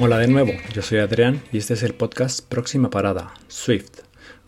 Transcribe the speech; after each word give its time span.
Hola 0.00 0.18
de 0.18 0.26
nuevo, 0.26 0.50
yo 0.72 0.82
soy 0.82 0.98
Adrián 0.98 1.40
y 1.52 1.58
este 1.58 1.74
es 1.74 1.84
el 1.84 1.94
podcast 1.94 2.44
Próxima 2.44 2.90
Parada, 2.90 3.32
Swift, 3.46 4.00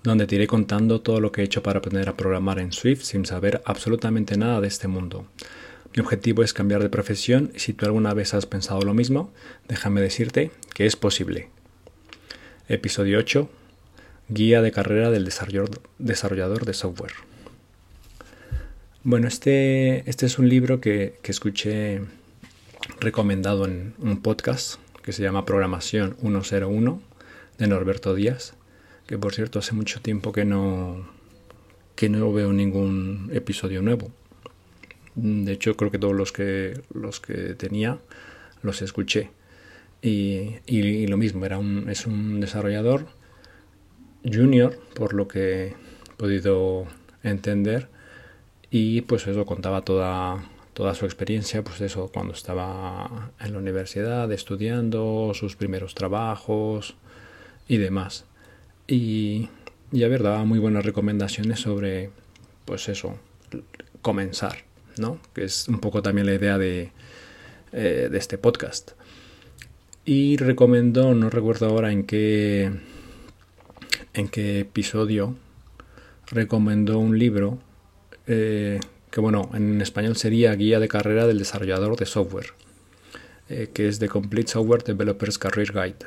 donde 0.03 0.26
te 0.26 0.35
iré 0.35 0.49
contando 0.49 1.03
todo 1.03 1.21
lo 1.21 1.30
que 1.30 1.40
he 1.40 1.45
hecho 1.45 1.62
para 1.62 1.79
aprender 1.79 2.08
a 2.08 2.17
programar 2.17 2.58
en 2.58 2.72
Swift 2.72 3.03
sin 3.03 3.24
saber 3.24 3.63
absolutamente 3.64 4.37
nada 4.37 4.60
de 4.60 4.67
este 4.67 4.88
mundo. 4.88 5.24
Mi 5.95 6.01
objetivo 6.03 6.42
es 6.42 6.53
cambiar 6.53 6.82
de 6.82 6.88
profesión 6.88 7.53
y 7.54 7.60
si 7.60 7.74
tú 7.74 7.87
alguna 7.87 8.13
vez 8.13 8.35
has 8.35 8.45
pensado 8.45 8.82
lo 8.82 8.92
mismo, 8.92 9.32
déjame 9.69 10.01
decirte 10.01 10.51
que 10.74 10.85
es 10.85 10.96
posible. 10.96 11.49
Episodio 12.69 13.21
8. 13.21 13.49
Guía 14.28 14.63
de 14.63 14.72
carrera 14.72 15.13
del 15.13 15.24
desarrollador 15.99 16.65
de 16.65 16.74
software. 16.74 17.12
Bueno, 19.05 19.28
este, 19.28 20.10
este 20.10 20.27
es 20.27 20.41
un 20.41 20.48
libro 20.48 20.80
que, 20.80 21.20
que 21.22 21.30
escuché 21.30 22.00
recomendado 22.98 23.64
en 23.64 23.94
un 24.00 24.20
podcast 24.20 24.80
que 25.06 25.12
se 25.12 25.23
llama 25.23 25.46
Programación 25.46 26.16
101 26.20 27.01
de 27.59 27.66
Norberto 27.69 28.12
Díaz, 28.12 28.55
que 29.06 29.16
por 29.16 29.33
cierto 29.33 29.60
hace 29.60 29.73
mucho 29.73 30.01
tiempo 30.02 30.33
que 30.33 30.45
no, 30.45 31.09
que 31.95 32.09
no 32.09 32.33
veo 32.33 32.52
ningún 32.52 33.30
episodio 33.33 33.83
nuevo. 33.83 34.11
De 35.14 35.52
hecho, 35.52 35.77
creo 35.77 35.92
que 35.92 36.00
todos 36.00 36.12
los 36.12 36.33
que, 36.33 36.80
los 36.92 37.20
que 37.20 37.55
tenía 37.55 38.00
los 38.62 38.83
escuché. 38.83 39.30
Y, 40.02 40.56
y, 40.66 41.06
lo 41.06 41.16
mismo, 41.16 41.47
era 41.47 41.56
un, 41.56 41.88
es 41.88 42.06
un 42.06 42.41
desarrollador 42.41 43.06
junior, 44.25 44.77
por 44.92 45.14
lo 45.14 45.28
que 45.28 45.69
he 45.69 45.75
podido 46.16 46.84
entender. 47.23 47.88
Y 48.73 49.02
pues 49.02 49.28
eso 49.28 49.47
contaba 49.47 49.83
toda, 49.83 50.50
toda 50.77 50.94
su 50.94 51.06
experiencia, 51.06 51.64
pues 51.64 51.80
eso, 51.80 52.10
cuando 52.12 52.34
estaba 52.34 53.30
en 53.41 53.55
la 53.55 53.58
universidad 53.58 54.30
estudiando, 54.30 55.33
sus 55.33 55.56
primeros 55.56 55.94
trabajos 55.94 56.96
y 57.66 57.78
demás. 57.78 58.27
Y, 58.86 59.48
y 59.91 60.05
a 60.05 60.08
ver, 60.08 60.22
daba 60.22 60.44
muy 60.44 60.58
buenas 60.58 60.84
recomendaciones 60.84 61.60
sobre, 61.60 62.10
pues 62.66 62.91
eso, 62.91 63.18
comenzar, 64.02 64.64
¿no? 64.98 65.18
Que 65.33 65.44
es 65.44 65.66
un 65.66 65.80
poco 65.80 66.02
también 66.02 66.27
la 66.27 66.34
idea 66.34 66.58
de, 66.58 66.92
eh, 67.72 68.08
de 68.11 68.18
este 68.18 68.36
podcast. 68.36 68.90
Y 70.05 70.36
recomendó, 70.36 71.14
no 71.14 71.30
recuerdo 71.30 71.68
ahora 71.68 71.90
en 71.90 72.05
qué, 72.05 72.70
en 74.12 74.28
qué 74.28 74.61
episodio, 74.61 75.36
recomendó 76.27 76.98
un 76.98 77.18
libro 77.18 77.61
eh, 78.27 78.78
que 79.17 79.22
bueno, 79.22 79.48
en 79.55 79.81
español 79.81 80.14
sería 80.19 80.55
Guía 80.55 80.78
de 80.78 80.89
Carrera 80.89 81.27
del 81.27 81.39
Desarrollador 81.39 81.97
de 81.97 82.05
Software, 82.05 82.48
eh, 83.48 83.70
que 83.73 83.89
es 83.89 83.98
The 83.98 84.11
Complete 84.11 84.50
Software 84.50 84.84
Developers 84.84 85.39
Career 85.39 85.73
Guide, 85.73 86.06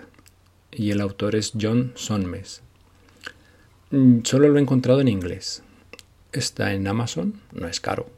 y 0.72 0.92
el 0.92 1.02
autor 1.02 1.36
es 1.36 1.54
John 1.60 1.92
Sonmes. 1.96 2.62
Mm, 3.90 4.20
solo 4.22 4.50
lo 4.50 4.60
he 4.60 4.62
encontrado 4.62 5.02
en 5.02 5.08
inglés. 5.08 5.64
Está 6.34 6.72
en 6.76 6.86
Amazon, 6.86 7.42
no 7.52 7.68
es 7.68 7.80
caro. 7.80 8.12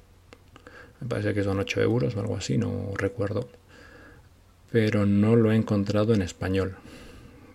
Me 0.99 1.07
parece 1.07 1.33
que 1.33 1.45
son 1.45 1.57
8 1.57 1.81
euros 1.81 2.17
o 2.17 2.19
algo 2.19 2.35
así, 2.35 2.57
no 2.57 2.91
recuerdo. 2.97 3.47
Pero 4.73 5.05
no 5.05 5.37
lo 5.37 5.53
he 5.53 5.55
encontrado 5.55 6.13
en 6.13 6.21
español. 6.21 6.75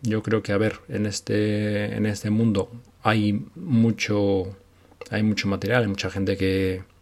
Yo 0.01 0.23
creo 0.23 0.43
que, 0.43 0.53
a 0.53 0.57
ver, 0.57 0.79
en 0.89 1.05
este, 1.05 1.97
en 1.97 2.07
este 2.07 2.31
mundo 2.31 2.71
hay 3.03 3.45
mucho, 3.57 4.57
hay 5.11 5.23
mucho 5.23 5.49
material, 5.49 5.83
hay 5.83 5.89
mucha 5.89 6.09
gente 6.09 6.39
que, 6.39 6.96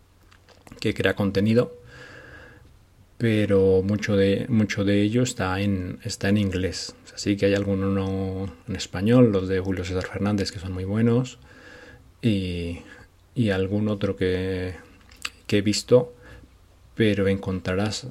que 0.85 0.95
crea 0.95 1.15
contenido, 1.15 1.77
pero 3.19 3.83
mucho 3.83 4.17
de, 4.17 4.47
mucho 4.49 4.85
de 4.85 5.03
ello 5.03 5.23
está 5.23 5.61
en, 5.61 5.98
está 6.05 6.29
en 6.29 6.36
inglés. 6.36 6.95
Así 7.14 7.36
que 7.36 7.47
hay 7.47 7.55
alguno 7.55 8.53
en 8.69 8.77
español, 8.77 9.33
los 9.33 9.48
de 9.48 9.61
Julio 9.61 9.85
César 9.85 10.07
Fernández, 10.07 10.53
que 10.53 10.58
son 10.58 10.73
muy 10.73 10.85
buenos, 10.85 11.39
y, 12.20 12.81
y 13.35 13.51
algún 13.51 13.89
otro 13.89 14.17
que, 14.17 14.75
que 15.47 15.58
he 15.58 15.63
visto, 15.63 16.13
pero 16.95 17.27
encontrarás, 17.29 18.08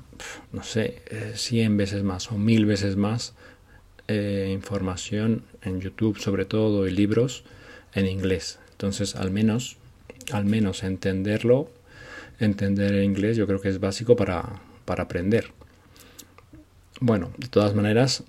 no 0.51 0.63
sé, 0.63 1.01
100 1.35 1.77
veces 1.77 2.03
más 2.03 2.31
o 2.31 2.37
mil 2.37 2.65
veces 2.65 2.95
más 2.95 3.33
eh, 4.07 4.49
información 4.51 5.43
en 5.61 5.79
YouTube, 5.79 6.19
sobre 6.19 6.45
todo, 6.45 6.87
y 6.87 6.91
libros 6.91 7.43
en 7.93 8.07
inglés. 8.07 8.59
Entonces, 8.71 9.15
al 9.15 9.31
menos, 9.31 9.77
al 10.31 10.45
menos 10.45 10.83
entenderlo 10.83 11.69
entender 12.39 12.93
el 12.93 13.03
inglés 13.03 13.37
yo 13.37 13.47
creo 13.47 13.61
que 13.61 13.69
es 13.69 13.79
básico 13.79 14.15
para, 14.15 14.61
aprender. 14.85 15.51
Bueno, 16.99 17.31
de 17.37 17.47
todas 17.47 17.73
maneras, 17.73 18.23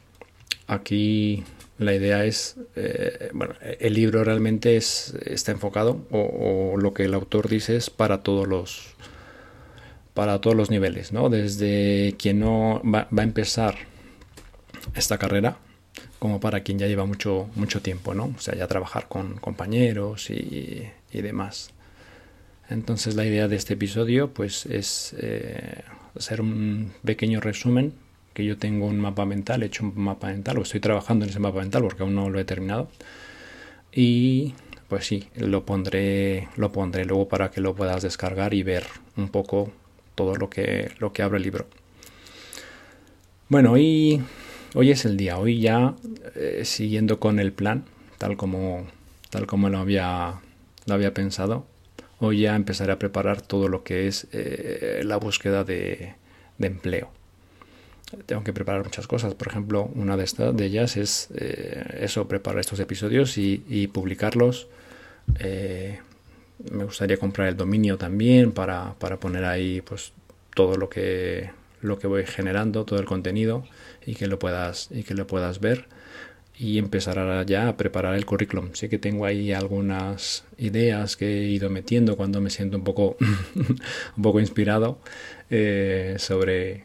aquí 0.66 1.44
la 1.78 1.94
idea 1.94 2.24
es, 2.24 2.56
eh, 2.76 3.30
bueno, 3.34 3.54
el 3.60 3.94
libro 3.94 4.24
realmente 4.24 4.76
es, 4.76 5.14
está 5.24 5.52
enfocado 5.52 6.06
o, 6.10 6.76
lo 6.78 6.94
que 6.94 7.04
el 7.04 7.14
autor 7.14 7.48
dice 7.48 7.76
es 7.76 7.90
para 7.90 8.22
todos 8.22 8.46
los, 8.46 8.94
para 10.14 10.40
todos 10.40 10.56
los 10.56 10.70
niveles, 10.70 11.12
¿no? 11.12 11.28
Desde 11.28 12.14
quien 12.18 12.40
no 12.40 12.80
va, 12.84 13.08
a 13.14 13.22
empezar 13.22 13.76
esta 14.94 15.18
carrera, 15.18 15.58
como 16.18 16.40
para 16.40 16.60
quien 16.60 16.78
ya 16.78 16.86
lleva 16.86 17.04
mucho, 17.04 17.48
mucho 17.56 17.82
tiempo, 17.82 18.14
¿no? 18.14 18.32
O 18.36 18.40
sea, 18.40 18.54
ya 18.54 18.66
trabajar 18.66 19.08
con 19.08 19.36
compañeros 19.36 20.30
y, 20.30 20.88
y 21.12 21.22
demás. 21.22 21.74
Entonces 22.70 23.14
la 23.14 23.26
idea 23.26 23.48
de 23.48 23.56
este 23.56 23.74
episodio 23.74 24.32
pues 24.32 24.66
es 24.66 25.14
eh, 25.18 25.82
hacer 26.16 26.40
un 26.40 26.92
pequeño 27.04 27.40
resumen 27.40 27.92
que 28.32 28.44
yo 28.44 28.56
tengo 28.56 28.86
un 28.86 28.98
mapa 28.98 29.26
mental, 29.26 29.62
he 29.62 29.66
hecho 29.66 29.84
un 29.84 29.92
mapa 29.96 30.28
mental 30.28 30.58
o 30.58 30.62
estoy 30.62 30.80
trabajando 30.80 31.24
en 31.24 31.30
ese 31.30 31.40
mapa 31.40 31.60
mental 31.60 31.82
porque 31.82 32.02
aún 32.02 32.14
no 32.14 32.30
lo 32.30 32.40
he 32.40 32.44
terminado 32.44 32.88
y 33.92 34.54
pues 34.88 35.06
sí, 35.06 35.28
lo 35.36 35.64
pondré 35.64 36.48
lo 36.56 36.72
pondré 36.72 37.04
luego 37.04 37.28
para 37.28 37.50
que 37.50 37.60
lo 37.60 37.74
puedas 37.74 38.02
descargar 38.02 38.54
y 38.54 38.62
ver 38.62 38.86
un 39.16 39.28
poco 39.28 39.70
todo 40.14 40.34
lo 40.36 40.48
que 40.50 40.90
lo 40.98 41.12
que 41.12 41.22
abre 41.22 41.38
el 41.38 41.44
libro. 41.44 41.66
Bueno, 43.48 43.72
hoy 43.72 44.22
hoy 44.74 44.90
es 44.90 45.04
el 45.04 45.16
día, 45.16 45.38
hoy 45.38 45.60
ya 45.60 45.94
eh, 46.34 46.62
siguiendo 46.64 47.20
con 47.20 47.38
el 47.38 47.52
plan 47.52 47.84
tal 48.18 48.36
como 48.36 48.86
tal 49.30 49.46
como 49.46 49.68
lo 49.68 49.78
había 49.78 50.40
lo 50.86 50.94
había 50.94 51.14
pensado 51.14 51.66
hoy 52.26 52.40
ya 52.40 52.56
empezaré 52.56 52.92
a 52.92 52.98
preparar 52.98 53.40
todo 53.40 53.68
lo 53.68 53.84
que 53.84 54.06
es 54.06 54.26
eh, 54.32 55.02
la 55.04 55.16
búsqueda 55.16 55.64
de, 55.64 56.14
empleo. 56.58 57.10
Tengo 58.26 58.44
que 58.44 58.52
preparar 58.52 58.84
muchas 58.84 59.06
cosas. 59.06 59.34
Por 59.34 59.48
ejemplo, 59.48 59.90
una 59.94 60.16
de, 60.16 60.24
estas, 60.24 60.56
de 60.56 60.66
ellas 60.66 60.96
es 60.96 61.28
eh, 61.34 61.98
eso, 62.00 62.28
preparar 62.28 62.60
estos 62.60 62.80
episodios 62.80 63.36
y, 63.38 63.88
publicarlos. 63.92 64.68
Eh, 65.40 65.98
me 66.70 66.84
gustaría 66.84 67.16
comprar 67.16 67.48
el 67.48 67.56
dominio 67.56 67.98
también 67.98 68.52
para, 68.52 68.94
para, 68.94 69.18
poner 69.18 69.44
ahí 69.44 69.80
pues 69.80 70.12
todo 70.54 70.76
lo 70.76 70.88
que 70.88 71.50
lo 71.80 71.98
que 71.98 72.06
voy 72.06 72.24
generando, 72.24 72.84
todo 72.84 72.98
el 72.98 73.04
contenido 73.04 73.64
y 74.06 74.14
que 74.14 74.26
lo 74.26 74.38
puedas 74.38 74.88
y 74.90 75.02
que 75.02 75.14
lo 75.14 75.26
puedas 75.26 75.60
ver 75.60 75.86
y 76.56 76.78
empezar 76.78 77.44
ya 77.46 77.68
a 77.68 77.76
preparar 77.76 78.14
el 78.14 78.24
currículum. 78.24 78.74
Sé 78.74 78.88
que 78.88 78.98
tengo 78.98 79.26
ahí 79.26 79.52
algunas 79.52 80.44
ideas 80.56 81.16
que 81.16 81.26
he 81.26 81.48
ido 81.48 81.68
metiendo 81.68 82.16
cuando 82.16 82.40
me 82.40 82.50
siento 82.50 82.76
un 82.76 82.84
poco, 82.84 83.16
un 84.16 84.22
poco 84.22 84.40
inspirado 84.40 84.98
eh, 85.50 86.16
sobre 86.18 86.84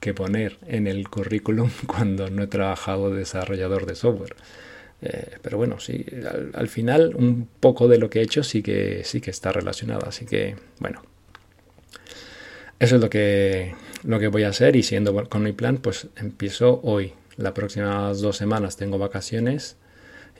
qué 0.00 0.14
poner 0.14 0.58
en 0.68 0.86
el 0.86 1.08
currículum 1.08 1.70
cuando 1.86 2.30
no 2.30 2.44
he 2.44 2.46
trabajado 2.46 3.12
desarrollador 3.12 3.86
de 3.86 3.96
software. 3.96 4.36
Eh, 5.02 5.38
pero 5.42 5.58
bueno, 5.58 5.78
sí, 5.78 6.06
al, 6.54 6.68
final 6.68 7.14
un 7.16 7.48
poco 7.60 7.86
de 7.86 7.98
lo 7.98 8.08
que 8.08 8.20
he 8.20 8.22
hecho 8.22 8.42
sí 8.42 8.62
que, 8.62 9.02
sí 9.04 9.20
que 9.20 9.30
está 9.30 9.52
relacionado. 9.52 10.06
Así 10.06 10.26
que, 10.26 10.56
bueno, 10.78 11.02
eso 12.78 12.96
es 12.96 13.02
lo 13.02 13.10
que, 13.10 13.74
lo 14.04 14.20
que 14.20 14.28
voy 14.28 14.44
a 14.44 14.50
hacer 14.50 14.76
y 14.76 14.82
siendo 14.82 15.28
con 15.28 15.42
mi 15.42 15.52
plan, 15.52 15.78
pues 15.78 16.06
empiezo 16.16 16.80
hoy 16.82 17.12
las 17.36 17.52
próximas 17.52 18.20
dos 18.20 18.36
semanas 18.36 18.76
tengo 18.76 18.98
vacaciones. 18.98 19.76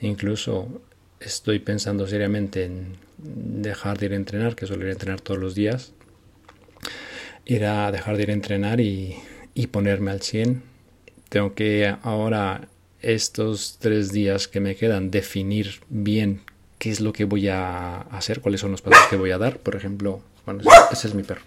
Incluso 0.01 0.81
estoy 1.19 1.59
pensando 1.59 2.07
seriamente 2.07 2.65
en 2.65 2.97
dejar 3.17 3.97
de 3.97 4.07
ir 4.07 4.13
a 4.13 4.15
entrenar, 4.15 4.55
que 4.55 4.67
suelo 4.67 4.83
ir 4.83 4.89
a 4.89 4.93
entrenar 4.93 5.21
todos 5.21 5.39
los 5.39 5.55
días. 5.55 5.93
Ir 7.45 7.65
a 7.65 7.91
dejar 7.91 8.17
de 8.17 8.23
ir 8.23 8.29
a 8.29 8.33
entrenar 8.33 8.79
y, 8.79 9.17
ponerme 9.71 10.11
al 10.11 10.21
100. 10.21 10.63
Tengo 11.29 11.53
que 11.53 11.95
ahora, 12.03 12.67
estos 13.01 13.77
tres 13.79 14.11
días 14.11 14.47
que 14.47 14.59
me 14.59 14.75
quedan, 14.75 15.11
definir 15.11 15.81
bien 15.89 16.41
qué 16.77 16.91
es 16.91 16.99
lo 16.99 17.13
que 17.13 17.25
voy 17.25 17.47
a 17.47 18.01
hacer, 18.01 18.41
cuáles 18.41 18.61
son 18.61 18.71
los 18.71 18.81
pasos 18.81 19.07
que 19.09 19.17
voy 19.17 19.31
a 19.31 19.37
dar. 19.37 19.59
Por 19.59 19.75
ejemplo, 19.75 20.21
bueno, 20.45 20.61
ese 20.91 21.07
es 21.07 21.13
mi 21.13 21.23
perro. 21.23 21.41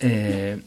Eh, 0.00 0.58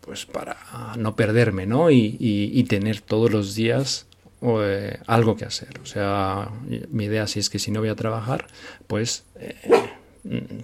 pues 0.00 0.26
para 0.26 0.56
no 0.96 1.16
perderme, 1.16 1.66
¿no? 1.66 1.90
Y, 1.90 2.64
tener 2.68 3.00
todos 3.00 3.30
los 3.30 3.54
días 3.54 4.06
eh, 4.42 4.98
algo 5.06 5.36
que 5.36 5.44
hacer. 5.44 5.80
O 5.82 5.86
sea, 5.86 6.50
mi 6.90 7.04
idea 7.04 7.26
si 7.26 7.40
es 7.40 7.50
que 7.50 7.58
si 7.58 7.70
no 7.70 7.80
voy 7.80 7.88
a 7.88 7.96
trabajar, 7.96 8.46
pues, 8.86 9.24
eh, 9.36 9.54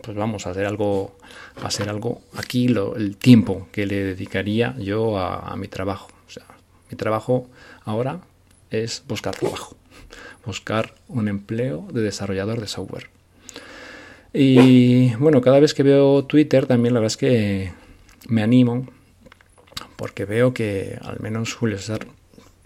pues 0.03 0.17
vamos 0.17 0.47
a 0.47 0.51
hacer 0.51 0.67
algo, 0.67 1.17
a 1.63 1.67
hacer 1.67 1.89
algo 1.89 2.21
aquí, 2.37 2.69
lo, 2.69 2.97
el 2.97 3.17
tiempo 3.17 3.69
que 3.73 3.87
le 3.87 4.05
dedicaría 4.05 4.77
yo 4.79 5.19
a, 5.19 5.57
mi 5.57 5.69
trabajo. 5.69 6.09
O 6.27 6.31
sea, 6.31 6.45
Mi 6.91 6.97
trabajo 6.97 7.49
ahora 7.85 8.21
es 8.71 9.03
buscar 9.09 9.35
trabajo, 9.35 9.77
buscar 10.45 10.95
un 11.09 11.29
empleo 11.29 11.87
de 11.93 12.03
desarrollador 12.03 12.61
de 12.61 12.67
software. 12.67 13.09
Y 14.33 15.15
bueno, 15.15 15.41
cada 15.41 15.61
vez 15.61 15.75
que 15.75 15.85
veo 15.85 16.25
Twitter 16.25 16.67
también 16.67 16.93
la 16.93 17.01
verdad 17.01 17.13
es 17.13 17.17
que 17.17 17.73
me 18.29 18.43
animo 18.43 18.89
porque 19.97 20.25
veo 20.25 20.55
que 20.55 20.99
al 21.03 21.21
menos 21.21 21.55
Julio 21.55 21.79
César 21.79 22.07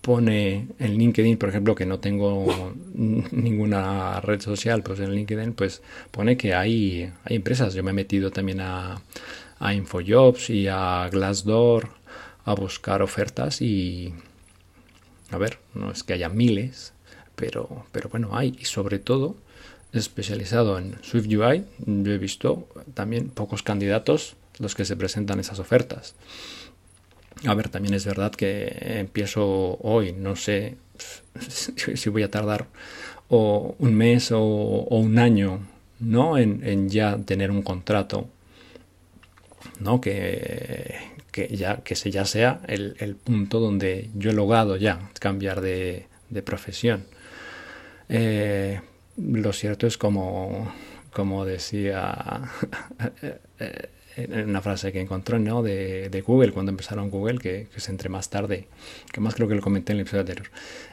pone 0.01 0.69
en 0.79 0.97
LinkedIn, 0.97 1.37
por 1.37 1.49
ejemplo, 1.49 1.75
que 1.75 1.87
no 1.87 2.01
tengo 2.01 2.73
ninguna 2.95 4.21
red 4.21 4.41
social, 4.41 4.83
pues 4.83 5.01
en 5.01 5.13
LinkedIn 5.13 5.53
pues 5.53 5.83
pone 6.11 6.37
que 6.37 6.55
hay, 6.55 7.13
hay 7.25 7.37
empresas. 7.37 7.75
Yo 7.75 7.83
me 7.83 7.91
he 7.91 7.95
metido 7.95 8.31
también 8.31 8.61
a, 8.61 9.03
a 9.59 9.75
Infojobs 9.75 10.51
y 10.51 10.69
a 10.69 11.09
Glassdoor 11.11 11.91
a 12.45 12.55
buscar 12.55 13.03
ofertas 13.03 13.61
y 13.61 14.15
a 15.31 15.37
ver, 15.37 15.59
no 15.75 15.91
es 15.91 16.03
que 16.03 16.15
haya 16.15 16.29
miles, 16.29 16.95
pero, 17.37 17.85
pero 17.93 18.09
bueno, 18.09 18.31
hay 18.33 18.57
y 18.59 18.65
sobre 18.65 18.99
todo 18.99 19.37
especializado 19.93 20.79
en 20.79 20.97
Swift 21.03 21.27
UI, 21.27 21.65
yo 21.87 22.13
he 22.13 22.19
visto 22.19 22.69
también 22.95 23.29
pocos 23.29 23.63
candidatos 23.63 24.37
los 24.59 24.75
que 24.75 24.85
se 24.85 24.97
presentan 24.97 25.41
esas 25.41 25.59
ofertas. 25.59 26.15
A 27.47 27.55
ver, 27.55 27.69
también 27.69 27.95
es 27.95 28.05
verdad 28.05 28.33
que 28.33 28.99
empiezo 28.99 29.79
hoy, 29.81 30.13
no 30.13 30.35
sé 30.37 30.77
si 31.95 32.11
voy 32.11 32.23
a 32.23 32.31
tardar 32.31 32.67
un 33.29 33.95
mes 33.95 34.33
o, 34.33 34.39
un 34.91 35.19
año 35.19 35.61
¿no? 36.01 36.39
En, 36.39 36.89
ya 36.89 37.19
tener 37.19 37.51
un 37.51 37.63
contrato, 37.63 38.29
¿no? 39.81 40.01
Que, 40.01 40.97
ya, 41.51 41.77
que 41.79 41.95
se 41.95 42.11
ya 42.11 42.25
sea 42.25 42.61
el, 42.67 43.17
punto 43.17 43.61
donde 43.61 44.11
yo 44.15 44.31
he 44.31 44.35
logrado 44.35 44.77
ya 44.77 45.11
cambiar 45.21 45.61
de, 45.61 46.07
profesión. 46.45 47.05
Eh, 48.09 48.81
lo 49.17 49.53
cierto 49.53 49.87
es 49.87 49.99
como, 49.99 50.73
como 51.13 51.45
decía 51.45 52.51
en 53.59 53.98
una 54.27 54.61
frase 54.61 54.93
que 54.93 55.01
encontró 55.01 55.39
¿no? 55.39 55.63
de, 55.63 56.09
de, 56.11 56.21
Google 56.21 56.53
cuando 56.53 56.71
empezaron 56.71 57.11
Google, 57.11 57.39
que, 57.39 57.69
que, 57.71 57.77
es 57.77 57.89
entre 57.89 58.09
más 58.09 58.31
tarde, 58.31 58.67
que 59.13 59.21
más 59.21 59.35
creo 59.35 59.49
que 59.49 59.55
lo 59.55 59.63
comenté 59.63 59.93
en 59.93 59.99
el 59.99 60.03
episodio 60.03 60.23
anterior, 60.23 60.49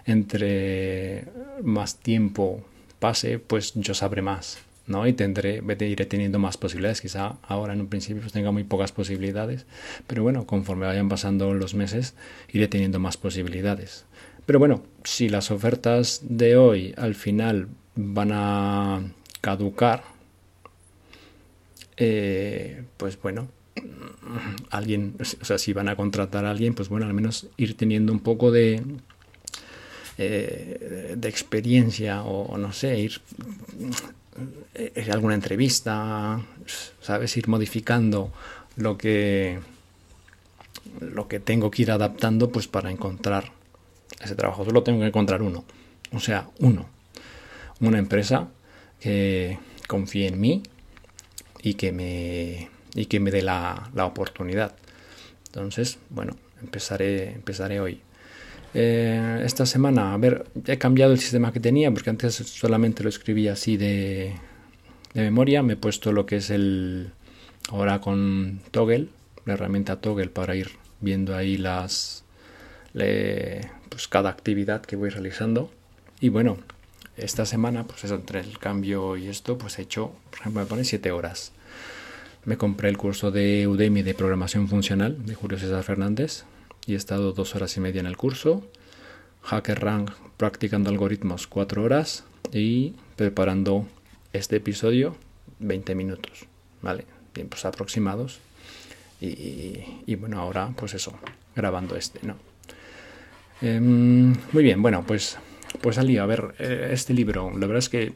entre 0.06 1.26
más 1.64 1.98
tiempo 1.98 2.64
pase, 3.00 3.40
pues 3.40 3.74
yo 3.76 3.94
sabré 3.94 4.22
más. 4.22 4.60
¿no? 4.88 5.08
y 5.08 5.14
tendré, 5.14 5.62
iré 5.82 6.06
teniendo 6.06 6.40
más 6.40 6.58
posibilidades. 6.58 7.02
Quizá 7.02 7.38
ahora 7.44 7.74
en 7.74 7.82
un 7.82 7.88
principio 7.88 8.22
pues 8.22 8.34
tenga 8.34 8.52
muy 8.52 8.64
pocas 8.64 8.92
posibilidades, 8.92 9.66
pero 10.08 10.24
bueno, 10.24 10.46
conforme 10.46 10.86
vayan 10.86 11.10
pasando 11.10 11.54
los 11.54 11.74
meses, 11.74 12.14
iré 12.52 12.68
teniendo 12.68 13.00
más 13.00 13.18
posibilidades. 13.18 14.06
Pero 14.46 14.60
bueno, 14.60 14.84
si 15.04 15.30
las 15.30 15.50
ofertas 15.50 16.22
de 16.24 16.56
hoy 16.58 16.94
al 16.98 17.16
final 17.16 17.68
van 17.96 18.32
a 18.32 19.02
caducar, 19.42 20.04
eh, 21.98 22.84
pues 22.98 23.22
bueno, 23.22 23.48
alguien, 24.70 25.16
o 25.20 25.46
sea, 25.46 25.58
si 25.58 25.74
van 25.74 25.90
a 25.90 25.96
contratar 25.96 26.46
a 26.46 26.52
alguien, 26.52 26.74
pues 26.74 26.90
bueno, 26.90 27.06
al 27.06 27.14
menos 27.14 27.48
ir 27.58 27.78
teniendo 27.78 28.12
un 28.12 28.20
poco 28.20 28.52
de, 28.52 28.82
eh, 30.18 31.16
de 31.18 31.30
experiencia 31.30 32.24
o, 32.24 32.58
no 32.58 32.74
sé, 32.74 33.00
ir 33.00 33.22
eh, 34.76 35.10
alguna 35.12 35.36
entrevista, 35.36 36.42
sabes, 37.02 37.36
ir 37.38 37.48
modificando 37.48 38.32
lo 38.76 38.98
que 38.98 39.60
lo 41.00 41.28
que 41.28 41.40
tengo 41.40 41.72
que 41.72 41.82
ir 41.82 41.92
adaptando 41.92 42.52
pues 42.52 42.68
para 42.68 42.92
encontrar 42.92 43.52
ese 44.22 44.36
trabajo. 44.36 44.64
Solo 44.64 44.84
tengo 44.84 45.00
que 45.00 45.08
encontrar 45.08 45.42
uno, 45.42 45.66
o 46.12 46.20
sea, 46.20 46.48
uno 46.60 46.96
una 47.80 48.00
empresa 48.00 48.48
que 49.00 49.58
confíe 49.88 50.28
en 50.28 50.40
mí 50.40 50.64
y 51.66 51.74
que 51.74 51.92
me, 51.92 52.70
y 52.94 53.08
que 53.08 53.20
me 53.20 53.32
dé 53.32 53.42
la, 53.42 53.90
la 53.96 54.06
oportunidad. 54.06 54.76
Entonces, 55.48 55.98
bueno, 56.12 56.38
empezaré, 56.62 57.32
empezaré 57.32 57.80
hoy. 57.80 58.02
Eh, 58.76 59.42
esta 59.44 59.66
semana, 59.66 60.14
a 60.14 60.18
ver, 60.18 60.46
he 60.68 60.78
cambiado 60.78 61.12
el 61.12 61.20
sistema 61.20 61.52
que 61.52 61.60
tenía 61.60 61.92
porque 61.92 62.12
antes 62.12 62.36
solamente 62.36 63.02
lo 63.02 63.10
escribía 63.10 63.54
así 63.54 63.78
de, 63.78 64.36
de 65.16 65.22
memoria. 65.24 65.64
Me 65.64 65.74
he 65.74 65.76
puesto 65.76 66.12
lo 66.12 66.28
que 66.28 66.36
es 66.36 66.52
el 66.52 67.10
ahora 67.70 68.00
con 68.00 68.60
Toggle, 68.70 69.08
la 69.46 69.54
herramienta 69.54 70.00
Toggle 70.00 70.28
para 70.28 70.56
ir 70.56 70.70
viendo 71.02 71.36
ahí 71.36 71.58
las 71.58 72.24
pues 73.90 74.08
cada 74.08 74.30
actividad 74.30 74.84
que 74.84 74.96
voy 74.96 75.10
realizando. 75.10 75.72
Y 76.20 76.30
bueno, 76.30 76.58
esta 77.18 77.46
semana, 77.46 77.86
pues 77.86 78.04
eso, 78.04 78.16
entre 78.16 78.40
el 78.40 78.58
cambio 78.60 79.18
y 79.18 79.28
esto, 79.28 79.58
pues 79.58 79.80
he 79.80 79.84
hecho, 79.84 80.12
por 80.30 80.40
ejemplo, 80.40 80.62
me 80.62 80.68
pone 80.68 80.84
7 80.84 81.12
horas. 81.12 81.52
Me 82.44 82.58
compré 82.58 82.90
el 82.90 82.98
curso 82.98 83.32
de 83.32 83.68
Udemy 83.68 84.04
de 84.04 84.14
programación 84.14 84.68
funcional 84.68 85.26
de 85.26 85.34
Julio 85.34 85.58
César 85.58 85.84
Fernández 85.84 86.44
y 86.86 86.94
he 86.94 86.98
estado 86.98 87.32
dos 87.32 87.56
horas 87.56 87.76
y 87.78 87.80
media 87.80 88.02
en 88.02 88.06
el 88.06 88.18
curso. 88.18 88.68
HackerRank 89.44 90.12
practicando 90.38 90.90
algoritmos 90.90 91.48
4 91.48 91.84
horas 91.84 92.24
y 92.52 92.94
preparando 93.16 93.88
este 94.34 94.58
episodio 94.58 95.16
20 95.60 95.96
minutos, 95.96 96.46
¿vale? 96.82 97.06
Tiempos 97.34 97.66
aproximados. 97.66 98.40
Y, 99.22 100.04
y 100.06 100.16
bueno, 100.16 100.40
ahora 100.40 100.72
pues 100.76 100.94
eso, 100.94 101.14
grabando 101.56 101.96
este, 101.96 102.20
¿no? 102.28 102.36
Em, 103.62 104.36
muy 104.52 104.64
bien, 104.64 104.82
bueno, 104.82 105.04
pues 105.08 105.38
pues 105.82 105.98
Ali, 105.98 106.18
a 106.18 106.26
ver, 106.26 106.56
eh, 106.60 106.90
este 106.92 107.14
libro, 107.14 107.52
la 107.52 107.68
verdad 107.68 107.78
es 107.78 107.90
que 107.90 108.14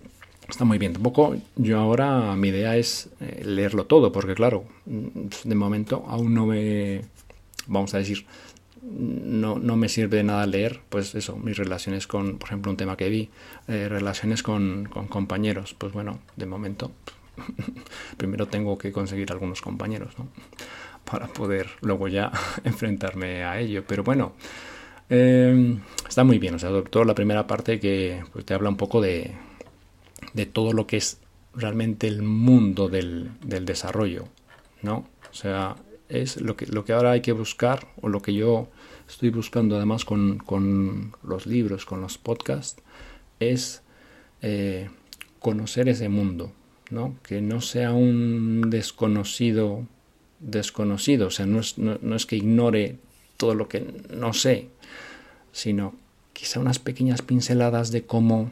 está 0.48 0.66
muy 0.66 0.78
bien. 0.78 0.94
Tampoco 0.94 1.36
yo 1.56 1.80
ahora 1.80 2.36
mi 2.36 2.50
idea 2.50 2.76
es 2.78 3.10
eh, 3.22 3.44
leerlo 3.46 3.86
todo, 3.86 4.12
porque 4.12 4.36
claro, 4.36 4.66
de 4.86 5.56
momento 5.56 6.06
aún 6.08 6.34
no 6.34 6.46
me, 6.46 7.02
vamos 7.68 7.94
a 7.94 8.00
decir, 8.00 8.26
no, 8.82 9.60
no 9.60 9.76
me 9.76 9.90
sirve 9.90 10.18
de 10.18 10.24
nada 10.24 10.46
leer, 10.48 10.82
pues 10.90 11.14
eso, 11.16 11.38
mis 11.38 11.58
relaciones 11.58 12.08
con, 12.08 12.38
por 12.38 12.50
ejemplo, 12.50 12.72
un 12.72 12.78
tema 12.78 12.98
que 12.98 13.10
vi, 13.10 13.30
eh, 13.68 13.88
relaciones 13.90 14.44
con, 14.44 14.88
con 14.90 15.08
compañeros. 15.08 15.76
Pues 15.78 15.94
bueno, 15.94 16.20
de 16.36 16.46
momento, 16.46 16.92
primero 18.18 18.48
tengo 18.48 18.78
que 18.78 18.92
conseguir 18.92 19.32
algunos 19.32 19.62
compañeros, 19.62 20.18
¿no? 20.18 20.28
Para 21.10 21.28
poder 21.28 21.70
luego 21.82 22.08
ya 22.08 22.32
enfrentarme 22.64 23.44
a 23.44 23.60
ello. 23.60 23.84
Pero 23.88 24.04
bueno, 24.04 24.34
eh, 25.10 25.78
está 26.08 26.24
muy 26.24 26.40
bien, 26.40 26.56
o 26.56 26.60
sea, 26.60 26.70
sobre 26.70 26.90
todo 26.90 27.04
la 27.04 27.16
primera 27.16 27.48
parte 27.48 27.80
que 27.80 28.24
pues, 28.32 28.46
te 28.46 28.54
habla 28.54 28.70
un 28.70 28.78
poco 28.78 29.02
de, 29.02 29.36
de, 30.34 30.46
todo 30.46 30.74
lo 30.74 30.88
que 30.88 30.98
es 30.98 31.20
realmente 31.54 32.08
el 32.08 32.22
mundo 32.22 32.90
del, 32.90 33.32
del, 33.44 33.66
desarrollo, 33.66 34.26
¿no? 34.82 35.08
O 35.32 35.34
sea, 35.34 35.76
es 36.10 36.42
lo 36.42 36.56
que, 36.56 36.68
lo 36.68 36.86
que 36.86 36.94
ahora 36.94 37.12
hay 37.12 37.22
que 37.22 37.32
buscar, 37.32 37.88
o 38.02 38.10
lo 38.10 38.22
que 38.22 38.34
yo 38.34 38.70
estoy 39.08 39.30
buscando 39.30 39.76
además 39.76 40.06
con, 40.06 40.38
con 40.38 41.14
los 41.24 41.48
libros, 41.48 41.86
con 41.86 42.02
los 42.02 42.18
podcasts, 42.18 42.82
es 43.40 43.82
eh, 44.42 44.90
conocer 45.40 45.90
ese 45.90 46.10
mundo, 46.10 46.52
¿no? 46.92 47.16
Que 47.24 47.42
no 47.42 47.62
sea 47.62 47.94
un 47.94 48.70
desconocido 48.70 49.86
desconocido, 50.40 51.28
o 51.28 51.32
sea, 51.32 51.46
no 51.46 51.60
es, 51.60 51.78
no, 51.78 51.98
no 52.02 52.16
es 52.16 52.26
que 52.26 52.38
ignore 52.38 52.98
todo 53.38 53.56
lo 53.56 53.68
que 53.68 53.86
no 54.10 54.34
sé, 54.34 54.70
sino 55.52 55.96
quizá 56.34 56.60
unas 56.60 56.80
pequeñas 56.80 57.22
pinceladas 57.22 57.92
de 57.92 58.06
cómo 58.06 58.52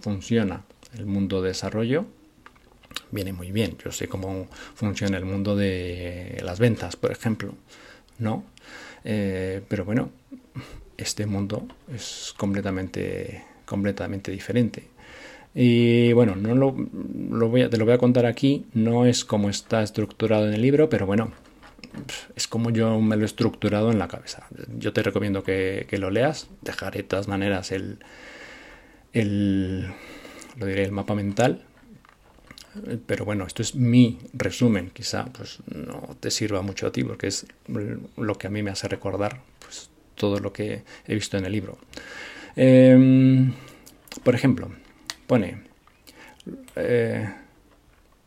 funciona 0.00 0.62
el 0.96 1.06
mundo 1.06 1.42
de 1.42 1.48
desarrollo. 1.48 2.06
Viene 3.10 3.32
muy 3.32 3.52
bien. 3.52 3.76
Yo 3.84 3.92
sé 3.92 4.08
cómo 4.08 4.48
funciona 4.74 5.18
el 5.18 5.24
mundo 5.24 5.56
de 5.56 6.40
las 6.42 6.58
ventas, 6.58 6.96
por 6.96 7.12
ejemplo. 7.12 7.54
¿No? 8.18 8.44
Eh, 9.04 9.62
pero 9.68 9.84
bueno, 9.84 10.10
este 10.96 11.26
mundo 11.26 11.66
es 11.94 12.34
completamente, 12.36 13.44
completamente 13.64 14.30
diferente. 14.30 14.84
Y 15.54 16.12
bueno, 16.12 16.36
no 16.36 16.54
lo, 16.54 16.76
lo 17.30 17.48
voy 17.48 17.62
a, 17.62 17.70
te 17.70 17.76
lo 17.76 17.84
voy 17.84 17.94
a 17.94 17.98
contar 17.98 18.26
aquí. 18.26 18.66
No 18.72 19.06
es 19.06 19.24
como 19.24 19.50
está 19.50 19.82
estructurado 19.82 20.46
en 20.46 20.54
el 20.54 20.62
libro, 20.62 20.88
pero 20.88 21.06
bueno, 21.06 21.32
es 22.36 22.48
como 22.48 22.70
yo 22.70 23.00
me 23.00 23.16
lo 23.16 23.22
he 23.22 23.26
estructurado 23.26 23.90
en 23.90 23.98
la 23.98 24.08
cabeza. 24.08 24.46
Yo 24.76 24.92
te 24.92 25.02
recomiendo 25.02 25.42
que, 25.42 25.86
lo 25.98 26.10
leas. 26.10 26.48
Dejaré 26.62 27.02
de 27.02 27.08
todas 27.08 27.28
maneras 27.28 27.72
el, 27.72 27.98
el, 29.12 29.86
lo 30.56 30.66
diré, 30.66 30.84
el 30.84 30.92
mapa 30.92 31.14
mental. 31.14 31.64
Pero 33.06 33.24
bueno, 33.24 33.46
esto 33.46 33.62
es 33.62 33.74
mi 33.74 34.18
resumen. 34.32 34.90
Quizá 34.90 35.26
pues 35.26 35.58
no 35.66 36.16
te 36.20 36.30
sirva 36.30 36.62
mucho 36.62 36.86
a 36.86 36.92
ti 36.92 37.02
porque 37.04 37.26
es 37.26 37.46
lo 38.16 38.38
que 38.38 38.46
a 38.46 38.50
mí 38.50 38.62
me 38.62 38.70
hace 38.70 38.88
recordar 38.88 39.42
pues, 39.58 39.90
todo 40.14 40.38
lo 40.38 40.52
que 40.52 40.82
he 41.06 41.14
visto 41.14 41.36
en 41.36 41.44
el 41.44 41.52
libro. 41.52 41.78
Em, 42.56 43.52
por 44.22 44.34
ejemplo, 44.34 44.70
pone, 45.26 45.62
eh, 46.76 47.28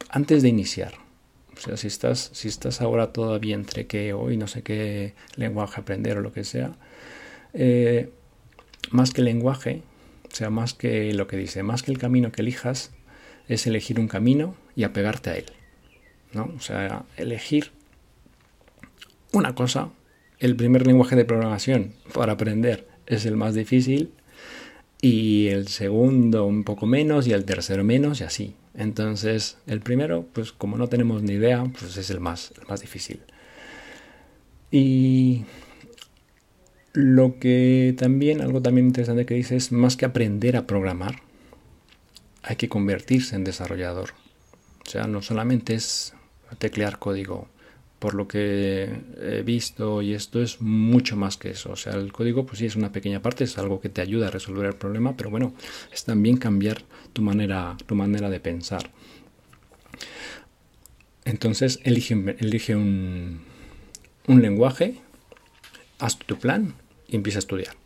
antes 0.09 0.41
de 0.43 0.49
iniciar, 0.49 1.02
sea, 1.63 1.77
si 1.77 1.87
estás, 1.87 2.29
si 2.33 2.47
estás 2.47 2.81
ahora 2.81 3.13
todavía 3.13 3.55
entre 3.55 3.87
que 3.87 4.13
hoy 4.13 4.37
no 4.37 4.47
sé 4.47 4.63
qué 4.63 5.13
lenguaje 5.35 5.81
aprender 5.81 6.17
o 6.17 6.21
lo 6.21 6.33
que 6.33 6.43
sea, 6.43 6.73
eh, 7.53 8.09
más 8.91 9.11
que 9.11 9.21
lenguaje, 9.21 9.83
o 10.31 10.35
sea, 10.35 10.49
más 10.49 10.73
que 10.73 11.13
lo 11.13 11.27
que 11.27 11.37
dice, 11.37 11.63
más 11.63 11.83
que 11.83 11.91
el 11.91 11.97
camino 11.97 12.31
que 12.31 12.41
elijas, 12.41 12.91
es 13.47 13.67
elegir 13.67 13.99
un 13.99 14.07
camino 14.07 14.55
y 14.75 14.83
apegarte 14.83 15.29
a 15.29 15.37
él. 15.37 15.45
¿no? 16.33 16.51
O 16.55 16.59
sea, 16.59 17.05
elegir 17.17 17.71
una 19.31 19.55
cosa. 19.55 19.89
El 20.39 20.55
primer 20.55 20.85
lenguaje 20.85 21.15
de 21.15 21.25
programación 21.25 21.93
para 22.13 22.33
aprender 22.33 22.87
es 23.05 23.25
el 23.25 23.37
más 23.37 23.53
difícil 23.53 24.11
y 25.01 25.47
el 25.47 25.67
segundo 25.67 26.45
un 26.45 26.63
poco 26.63 26.85
menos 26.85 27.27
y 27.27 27.33
el 27.33 27.45
tercero 27.45 27.83
menos 27.83 28.21
y 28.21 28.23
así. 28.23 28.55
Entonces, 28.75 29.57
el 29.67 29.81
primero, 29.81 30.27
pues 30.33 30.51
como 30.51 30.77
no 30.77 30.87
tenemos 30.87 31.21
ni 31.21 31.33
idea, 31.33 31.63
pues 31.79 31.97
es 31.97 32.09
el 32.09 32.19
más, 32.19 32.53
el 32.59 32.67
más 32.67 32.81
difícil. 32.81 33.21
Y 34.71 35.45
lo 36.93 37.39
que 37.39 37.95
también, 37.97 38.41
algo 38.41 38.61
también 38.61 38.87
interesante 38.87 39.25
que 39.25 39.35
dice 39.35 39.55
es, 39.55 39.71
más 39.71 39.95
que 39.95 40.05
aprender 40.05 40.57
a 40.57 40.65
programar, 40.65 41.21
hay 42.41 42.55
que 42.55 42.69
convertirse 42.69 43.35
en 43.35 43.43
desarrollador. 43.43 44.11
O 44.85 44.89
sea, 44.89 45.05
no 45.07 45.21
solamente 45.21 45.75
es 45.75 46.13
teclear 46.57 46.99
código, 46.99 47.47
por 48.03 48.15
lo 48.15 48.27
que 48.27 48.99
he 49.21 49.43
visto 49.43 50.01
y 50.01 50.13
esto 50.13 50.41
es 50.41 50.59
mucho 50.59 51.15
más 51.15 51.37
que 51.37 51.51
eso. 51.51 51.71
O 51.71 51.77
sea, 51.77 51.93
el 51.93 52.11
código 52.11 52.45
pues 52.45 52.59
sí 52.59 52.65
es 52.65 52.75
una 52.75 52.91
pequeña 52.91 53.21
parte, 53.21 53.45
es 53.45 53.57
algo 53.57 53.79
que 53.79 53.87
te 53.87 54.01
ayuda 54.01 54.27
a 54.27 54.29
resolver 54.29 54.65
el 54.65 54.75
problema, 54.75 55.15
pero 55.15 55.29
bueno, 55.29 55.53
es 55.89 56.03
también 56.03 56.35
cambiar 56.35 56.81
tu 57.13 57.21
manera, 57.21 57.77
tu 57.85 57.95
manera 57.95 58.29
de 58.29 58.41
pensar. 58.41 58.91
Entonces, 61.23 61.79
elige, 61.85 62.35
elige 62.39 62.75
un, 62.75 63.39
un 64.27 64.41
lenguaje, 64.41 64.95
haz 65.99 66.17
tu 66.17 66.37
plan 66.37 66.73
y 67.07 67.15
empieza 67.15 67.37
a 67.37 67.39
estudiar. 67.39 67.77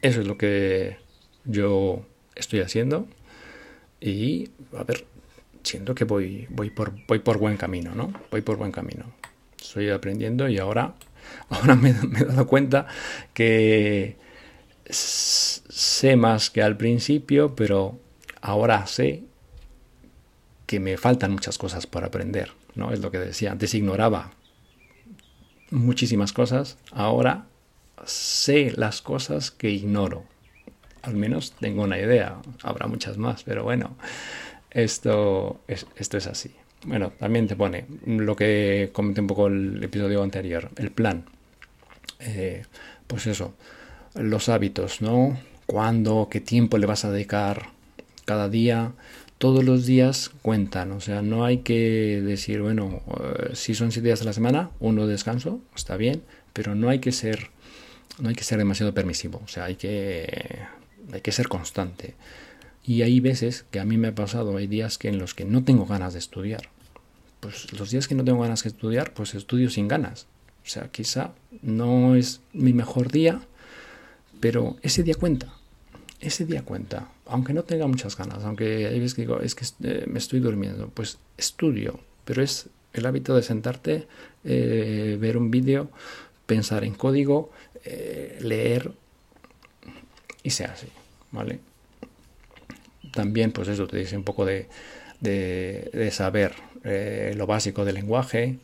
Eso 0.00 0.22
es 0.22 0.26
lo 0.26 0.38
que 0.38 0.96
yo 1.44 2.06
estoy 2.34 2.60
haciendo 2.60 3.06
y 4.00 4.48
a 4.74 4.84
ver, 4.84 5.04
siento 5.62 5.94
que 5.94 6.04
voy, 6.04 6.46
voy, 6.50 6.70
por, 6.70 6.92
voy 7.06 7.18
por 7.18 7.38
buen 7.38 7.56
camino, 7.56 7.94
¿no? 7.94 8.12
Voy 8.30 8.42
por 8.42 8.56
buen 8.56 8.72
camino. 8.72 9.06
Estoy 9.60 9.90
aprendiendo 9.90 10.48
y 10.48 10.58
ahora, 10.58 10.94
ahora 11.48 11.76
me, 11.76 11.90
he 11.90 12.24
dado 12.24 12.46
cuenta 12.46 12.86
que 13.34 14.16
sé 14.88 16.16
más 16.16 16.50
que 16.50 16.62
al 16.62 16.76
principio, 16.76 17.54
pero 17.54 17.98
ahora 18.40 18.86
sé 18.86 19.22
que 20.66 20.80
me 20.80 20.96
faltan 20.96 21.32
muchas 21.32 21.58
cosas 21.58 21.86
por 21.86 22.04
aprender, 22.04 22.52
¿no? 22.74 22.92
Es 22.92 23.00
lo 23.00 23.10
que 23.10 23.18
decía, 23.18 23.52
antes 23.52 23.74
ignoraba 23.74 24.32
muchísimas 25.70 26.32
cosas, 26.32 26.78
ahora 26.90 27.46
sé 28.04 28.72
las 28.76 29.02
cosas 29.02 29.50
que 29.50 29.70
ignoro. 29.70 30.24
Al 31.02 31.14
menos 31.14 31.52
tengo 31.52 31.82
una 31.82 31.98
idea, 31.98 32.40
habrá 32.62 32.86
muchas 32.86 33.18
más, 33.18 33.42
pero 33.42 33.64
bueno, 33.64 33.96
esto 34.72 35.60
es, 35.68 35.86
esto 35.96 36.16
es 36.16 36.26
así. 36.26 36.50
Bueno, 36.84 37.12
también 37.18 37.46
te 37.46 37.54
pone 37.54 37.86
lo 38.06 38.34
que 38.34 38.90
comenté 38.92 39.20
un 39.20 39.26
poco 39.28 39.46
el 39.46 39.82
episodio 39.84 40.22
anterior, 40.22 40.70
el 40.76 40.90
plan. 40.90 41.24
Eh, 42.18 42.64
pues 43.06 43.26
eso, 43.26 43.54
los 44.14 44.48
hábitos, 44.48 45.00
¿no? 45.00 45.38
¿Cuándo? 45.66 46.28
¿Qué 46.30 46.40
tiempo 46.40 46.78
le 46.78 46.86
vas 46.86 47.04
a 47.04 47.12
dedicar 47.12 47.68
cada 48.24 48.48
día? 48.48 48.92
Todos 49.38 49.64
los 49.64 49.86
días 49.86 50.30
cuentan, 50.42 50.92
o 50.92 51.00
sea, 51.00 51.20
no 51.20 51.44
hay 51.44 51.58
que 51.58 52.20
decir, 52.24 52.62
bueno, 52.62 53.02
eh, 53.20 53.50
si 53.54 53.74
son 53.74 53.90
siete 53.90 54.06
días 54.08 54.22
a 54.22 54.24
la 54.24 54.32
semana, 54.32 54.70
uno 54.78 55.06
descanso, 55.06 55.60
está 55.74 55.96
bien, 55.96 56.22
pero 56.52 56.76
no 56.76 56.88
hay 56.88 57.00
que 57.00 57.10
ser, 57.10 57.50
no 58.20 58.28
hay 58.28 58.36
que 58.36 58.44
ser 58.44 58.58
demasiado 58.58 58.94
permisivo, 58.94 59.40
o 59.44 59.48
sea, 59.48 59.64
hay 59.64 59.74
que, 59.74 60.60
hay 61.12 61.20
que 61.20 61.32
ser 61.32 61.48
constante. 61.48 62.14
Y 62.84 63.02
hay 63.02 63.20
veces 63.20 63.64
que 63.70 63.80
a 63.80 63.84
mí 63.84 63.96
me 63.96 64.08
ha 64.08 64.14
pasado, 64.14 64.56
hay 64.56 64.66
días 64.66 64.98
que 64.98 65.08
en 65.08 65.18
los 65.18 65.34
que 65.34 65.44
no 65.44 65.64
tengo 65.64 65.86
ganas 65.86 66.14
de 66.14 66.18
estudiar. 66.18 66.68
Pues 67.40 67.72
los 67.78 67.90
días 67.90 68.08
que 68.08 68.14
no 68.14 68.24
tengo 68.24 68.40
ganas 68.40 68.62
de 68.62 68.70
estudiar, 68.70 69.14
pues 69.14 69.34
estudio 69.34 69.70
sin 69.70 69.88
ganas. 69.88 70.26
O 70.64 70.68
sea, 70.68 70.88
quizá 70.88 71.32
no 71.62 72.14
es 72.14 72.40
mi 72.52 72.72
mejor 72.72 73.10
día, 73.10 73.42
pero 74.40 74.76
ese 74.82 75.02
día 75.02 75.14
cuenta. 75.14 75.54
Ese 76.20 76.44
día 76.44 76.62
cuenta. 76.62 77.08
Aunque 77.26 77.52
no 77.52 77.64
tenga 77.64 77.86
muchas 77.86 78.16
ganas, 78.16 78.44
aunque 78.44 78.86
hay 78.86 78.98
veces 78.98 79.14
que 79.14 79.22
digo, 79.22 79.40
es 79.40 79.54
que 79.54 79.64
eh, 79.82 80.04
me 80.06 80.18
estoy 80.18 80.40
durmiendo, 80.40 80.88
pues 80.88 81.18
estudio. 81.36 82.00
Pero 82.24 82.42
es 82.42 82.68
el 82.92 83.06
hábito 83.06 83.34
de 83.34 83.42
sentarte, 83.42 84.06
eh, 84.44 85.16
ver 85.20 85.36
un 85.36 85.50
vídeo, 85.50 85.90
pensar 86.46 86.84
en 86.84 86.94
código, 86.94 87.50
eh, 87.84 88.38
leer 88.40 88.92
y 90.42 90.50
sea 90.50 90.72
así, 90.72 90.88
¿vale? 91.30 91.60
También, 93.12 93.52
pues 93.52 93.68
eso, 93.68 93.86
te 93.86 93.98
dice 93.98 94.16
un 94.16 94.24
poco 94.24 94.44
de, 94.44 94.66
de, 95.20 96.10
saber 96.10 96.54
eh, 96.84 97.34
lo 97.36 97.46
básico 97.46 97.84
del 97.84 97.94
lenguaje, 97.94 98.58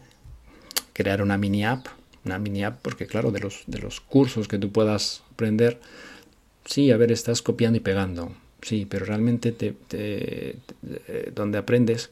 crear 0.92 1.22
una 1.22 1.38
mini 1.38 1.64
app, 1.64 1.86
una 2.24 2.38
mini 2.38 2.64
app, 2.64 2.80
porque 2.82 3.06
claro, 3.06 3.30
de 3.30 3.40
los, 3.40 3.62
de 3.66 3.78
los 3.78 4.00
cursos 4.00 4.48
que 4.48 4.58
tú 4.58 4.72
puedas 4.72 5.22
aprender, 5.32 5.78
sí, 6.64 6.90
a 6.90 6.96
ver, 6.96 7.12
estás 7.12 7.42
copiando 7.42 7.76
y 7.76 7.80
pegando, 7.80 8.34
sí, 8.62 8.86
pero 8.88 9.06
realmente 9.06 9.52
te, 9.52 9.76
eh, 9.92 10.56
donde 11.34 11.58
aprendes, 11.58 12.10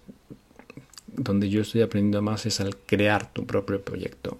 donde 1.09 1.49
yo 1.49 1.63
estoy 1.63 1.83
aprendiendo 1.83 2.23
más 2.23 2.47
es 2.47 2.61
al 2.61 2.77
crear 2.77 3.33
tu 3.33 3.47
propio 3.47 3.83
proyecto, 3.83 4.39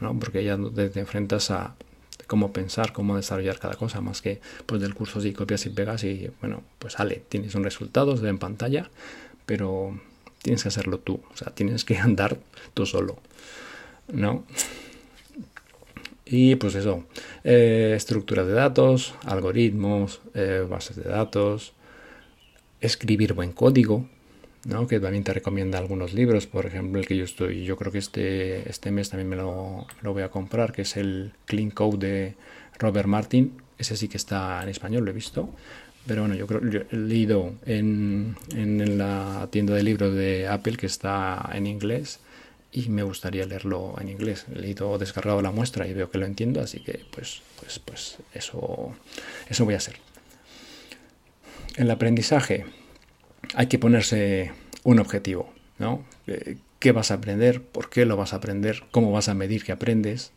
¿no? 0.00 0.18
porque 0.18 0.42
ya 0.42 0.58
te 0.74 0.98
enfrentas 0.98 1.50
a 1.50 1.76
cómo 2.30 2.52
pensar, 2.52 2.92
cómo 2.92 3.16
desarrollar 3.16 3.58
cada 3.58 3.74
cosa, 3.74 4.00
más 4.00 4.22
que 4.22 4.40
pues 4.64 4.80
del 4.80 4.94
curso 4.94 5.20
si 5.20 5.32
copias 5.32 5.66
y 5.66 5.70
pegas 5.70 6.04
y 6.04 6.30
bueno, 6.40 6.62
pues 6.78 6.92
sale, 6.92 7.24
tienes 7.28 7.56
un 7.56 7.64
resultado, 7.64 8.16
se 8.16 8.28
en 8.28 8.38
pantalla, 8.38 8.88
pero 9.46 10.00
tienes 10.40 10.62
que 10.62 10.68
hacerlo 10.68 10.98
tú, 10.98 11.20
o 11.34 11.36
sea, 11.36 11.52
tienes 11.52 11.84
que 11.84 11.98
andar 12.08 12.38
tú 12.72 12.86
solo, 12.86 13.18
¿no? 14.12 14.44
Y 16.24 16.54
pues 16.54 16.76
eso, 16.76 17.02
eh, 17.42 17.94
estructuras 17.96 18.46
de 18.46 18.52
datos, 18.52 19.14
algoritmos, 19.24 20.20
eh, 20.34 20.64
bases 20.70 20.94
de 20.94 21.10
datos, 21.10 21.72
escribir 22.80 23.32
buen 23.32 23.50
código, 23.50 24.08
¿no? 24.64 24.86
que 24.86 25.00
también 25.00 25.24
te 25.24 25.32
recomienda 25.32 25.78
algunos 25.78 26.12
libros, 26.12 26.46
por 26.46 26.66
ejemplo 26.66 27.00
el 27.00 27.06
que 27.06 27.16
yo 27.16 27.24
estoy, 27.24 27.64
yo 27.64 27.76
creo 27.76 27.92
que 27.92 27.98
este, 27.98 28.68
este 28.68 28.90
mes 28.90 29.10
también 29.10 29.28
me 29.28 29.36
lo, 29.36 29.86
lo 30.02 30.12
voy 30.12 30.22
a 30.22 30.30
comprar, 30.30 30.72
que 30.72 30.82
es 30.82 30.96
el 30.96 31.32
Clean 31.46 31.70
Code 31.70 32.06
de 32.06 32.34
Robert 32.78 33.08
Martin, 33.08 33.52
ese 33.78 33.96
sí 33.96 34.08
que 34.08 34.16
está 34.16 34.62
en 34.62 34.68
español, 34.68 35.04
lo 35.04 35.10
he 35.10 35.14
visto, 35.14 35.50
pero 36.06 36.22
bueno, 36.22 36.34
yo 36.34 36.46
creo 36.46 36.60
yo 36.68 36.80
he 36.90 36.96
leído 36.96 37.52
en, 37.66 38.36
en 38.54 38.98
la 38.98 39.48
tienda 39.50 39.74
de 39.74 39.82
libros 39.82 40.14
de 40.14 40.48
Apple 40.48 40.76
que 40.76 40.86
está 40.86 41.50
en 41.52 41.66
inglés 41.66 42.20
y 42.72 42.88
me 42.88 43.02
gustaría 43.02 43.46
leerlo 43.46 43.94
en 44.00 44.08
inglés. 44.08 44.46
He 44.54 44.58
leído, 44.58 44.96
descargado 44.98 45.42
la 45.42 45.50
muestra 45.50 45.86
y 45.86 45.94
veo 45.94 46.10
que 46.10 46.18
lo 46.18 46.26
entiendo, 46.26 46.60
así 46.60 46.80
que 46.80 47.04
pues, 47.10 47.42
pues, 47.58 47.78
pues 47.80 48.18
eso, 48.34 48.94
eso 49.48 49.64
voy 49.64 49.74
a 49.74 49.78
hacer. 49.78 49.96
El 51.76 51.90
aprendizaje, 51.90 52.64
hay 53.54 53.66
que 53.66 53.78
ponerse 53.78 54.52
un 54.84 54.98
objetivo, 54.98 55.52
¿no? 55.78 56.04
Eh, 56.26 56.56
¿Qué 56.78 56.92
vas 56.92 57.10
a 57.10 57.14
aprender? 57.14 57.62
¿Por 57.62 57.90
qué 57.90 58.06
lo 58.06 58.16
vas 58.16 58.32
a 58.32 58.36
aprender? 58.36 58.84
¿Cómo 58.90 59.12
vas 59.12 59.28
a 59.28 59.34
medir 59.34 59.64
que 59.64 59.72
aprendes? 59.72 60.32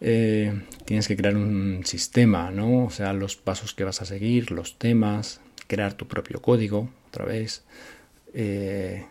Eh, 0.00 0.62
tienes 0.84 1.08
que 1.08 1.16
crear 1.16 1.36
un 1.36 1.82
sistema, 1.84 2.50
¿no? 2.50 2.86
O 2.86 2.90
sea, 2.90 3.12
los 3.12 3.36
pasos 3.36 3.74
que 3.74 3.84
vas 3.84 4.00
a 4.00 4.06
seguir, 4.06 4.50
los 4.50 4.78
temas, 4.78 5.40
crear 5.66 5.94
tu 5.94 6.06
propio 6.06 6.40
código, 6.40 6.88
otra 7.08 7.26
vez. 7.26 7.64
Eh, 8.32 9.04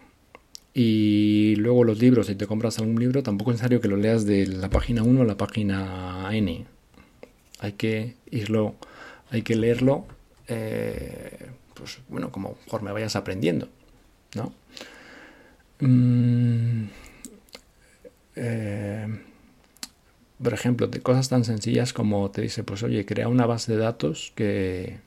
y 0.73 1.55
luego 1.57 1.83
los 1.83 1.99
libros, 1.99 2.27
si 2.27 2.35
te 2.35 2.47
compras 2.47 2.79
algún 2.79 2.99
libro, 2.99 3.23
tampoco 3.23 3.51
es 3.51 3.55
necesario 3.55 3.79
que 3.79 3.87
lo 3.87 3.97
leas 3.97 4.25
de 4.25 4.47
la 4.47 4.69
página 4.69 5.03
1 5.03 5.21
a 5.21 5.25
la 5.25 5.37
página 5.37 6.27
N. 6.31 6.65
Hay 7.59 7.73
que 7.73 8.15
irlo, 8.31 8.75
hay 9.29 9.43
que 9.43 9.55
leerlo 9.55 10.05
pues 11.75 11.99
bueno, 12.09 12.31
como 12.31 12.57
me 12.81 12.91
vayas 12.91 13.15
aprendiendo, 13.15 13.69
¿no? 14.33 14.51
Mm, 15.79 16.85
eh, 18.35 19.07
por 20.41 20.53
ejemplo, 20.53 20.87
de 20.87 21.01
cosas 21.01 21.29
tan 21.29 21.45
sencillas 21.45 21.93
como 21.93 22.29
te 22.31 22.41
dice, 22.41 22.63
pues 22.63 22.83
oye, 22.83 23.05
crea 23.05 23.27
una 23.27 23.45
base 23.45 23.73
de 23.73 23.77
datos 23.77 24.31
que 24.35 24.97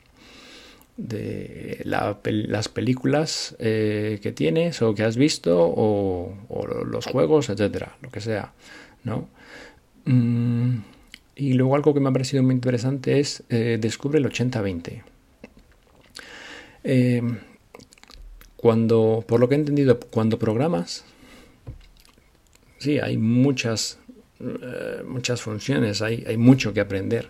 de 0.96 1.80
las 1.84 2.68
películas 2.68 3.54
eh, 3.60 4.18
que 4.20 4.32
tienes 4.32 4.82
o 4.82 4.94
que 4.94 5.04
has 5.04 5.16
visto 5.16 5.56
o, 5.60 6.34
los 6.84 7.06
juegos, 7.06 7.50
etcétera, 7.50 7.96
lo 8.02 8.10
que 8.10 8.20
sea, 8.20 8.52
¿no? 9.04 9.28
Mm, 10.04 10.78
y 11.36 11.52
luego 11.52 11.76
algo 11.76 11.94
que 11.94 12.00
me 12.00 12.08
ha 12.08 12.12
parecido 12.12 12.42
muy 12.42 12.54
interesante 12.54 13.20
es 13.20 13.44
eh, 13.48 13.78
descubre 13.80 14.18
el 14.18 14.26
80-20. 14.26 15.02
Eh, 16.84 17.22
cuando, 18.56 19.24
por 19.26 19.40
lo 19.40 19.48
que 19.48 19.54
he 19.54 19.58
entendido, 19.58 20.00
cuando 20.00 20.38
programas, 20.38 21.04
sí, 22.78 22.98
hay 22.98 23.16
muchas, 23.16 23.98
eh, 24.40 25.02
muchas 25.06 25.42
funciones, 25.42 26.02
hay, 26.02 26.24
hay 26.26 26.36
mucho 26.36 26.72
que 26.72 26.80
aprender. 26.80 27.28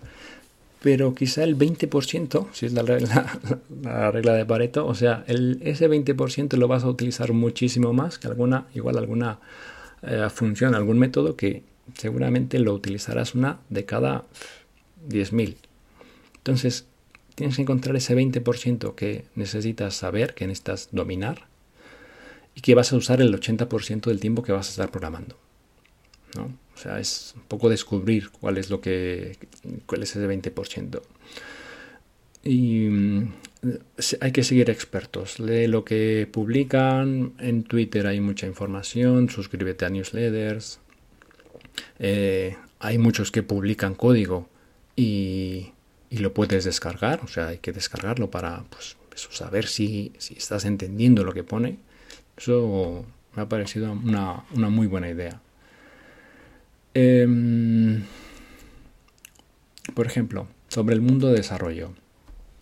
Pero 0.81 1.15
quizá 1.15 1.43
el 1.43 1.59
20%, 1.59 2.47
si 2.53 2.67
es 2.67 2.73
la 2.73 2.83
regla, 2.83 3.39
la 3.83 4.11
regla 4.11 4.35
de 4.35 4.47
Pareto, 4.47 4.87
o 4.87 4.95
sea, 4.95 5.25
el, 5.27 5.61
ese 5.63 5.91
20% 5.91 6.57
lo 6.57 6.69
vas 6.69 6.85
a 6.85 6.89
utilizar 6.89 7.33
muchísimo 7.33 7.93
más 7.93 8.19
que 8.19 8.29
alguna, 8.29 8.67
igual 8.75 8.97
alguna 8.97 9.41
eh, 10.03 10.29
función, 10.33 10.75
algún 10.75 10.99
método 10.99 11.37
que 11.37 11.63
seguramente 11.95 12.59
lo 12.59 12.73
utilizarás 12.73 13.35
una 13.35 13.59
de 13.69 13.85
cada 13.85 14.25
10.000. 15.09 15.57
Entonces, 16.37 16.87
tienes 17.39 17.55
que 17.55 17.63
encontrar 17.63 17.95
ese 17.95 18.17
20% 18.17 18.97
que 18.97 19.25
necesitas 19.37 19.95
saber, 19.95 20.35
que 20.35 20.49
necesitas 20.49 20.89
dominar 20.91 21.47
y 22.57 22.63
que 22.63 22.75
vas 22.75 22.93
a 22.93 22.97
usar 22.97 23.21
el 23.21 23.33
80% 23.33 24.07
del 24.07 24.19
tiempo 24.19 24.43
que 24.43 24.51
vas 24.51 24.67
a 24.67 24.71
estar 24.71 24.91
programando. 24.91 25.39
¿no? 26.35 26.47
O 26.75 26.77
sea, 26.77 26.99
es 26.99 27.35
un 27.37 27.43
poco 27.43 27.69
descubrir 27.69 28.31
cuál 28.31 28.59
es 28.59 28.71
lo 28.71 28.81
que 28.81 29.37
cuál 29.87 30.03
es 30.03 30.17
ese 30.17 30.29
20%. 30.29 31.01
Y 32.43 32.89
mm, 32.89 33.33
hay 34.21 34.33
que 34.33 34.43
seguir 34.43 34.69
expertos. 34.69 35.39
Lee 35.39 35.69
lo 35.69 35.85
que 35.85 36.29
publican. 36.31 37.35
En 37.39 37.63
Twitter 37.63 38.09
hay 38.09 38.19
mucha 38.19 38.49
información. 38.49 39.31
Suscríbete 39.31 39.85
a 39.85 39.91
newsletters. 39.91 40.81
Eh, 42.01 42.57
hay 42.81 42.99
muchos 42.99 43.31
que 43.31 43.45
publican 43.45 43.95
código 43.95 44.49
y 44.97 45.73
y 46.11 46.19
lo 46.19 46.33
puedes 46.33 46.65
descargar, 46.65 47.21
o 47.23 47.29
sea, 47.29 47.49
hay 47.49 47.59
que 47.59 47.73
descargarlo 47.73 48.31
para 48.31 48.65
pues, 48.71 48.97
saber 49.31 49.67
si, 49.67 50.13
si, 50.19 50.35
estás 50.35 50.65
entendiendo 50.65 51.25
lo 51.25 51.33
que 51.33 51.45
pone. 51.45 51.79
Eso 52.37 53.05
me 53.35 53.43
ha 53.43 53.49
parecido 53.49 53.93
una, 53.93 54.45
una 54.55 54.69
muy 54.69 54.87
buena 54.87 55.11
idea. 55.11 55.41
Em, 56.95 58.05
por 59.95 60.07
ejemplo, 60.07 60.49
sobre 60.69 60.95
el 60.95 61.01
mundo 61.01 61.29
de 61.29 61.37
desarrollo. 61.37 61.93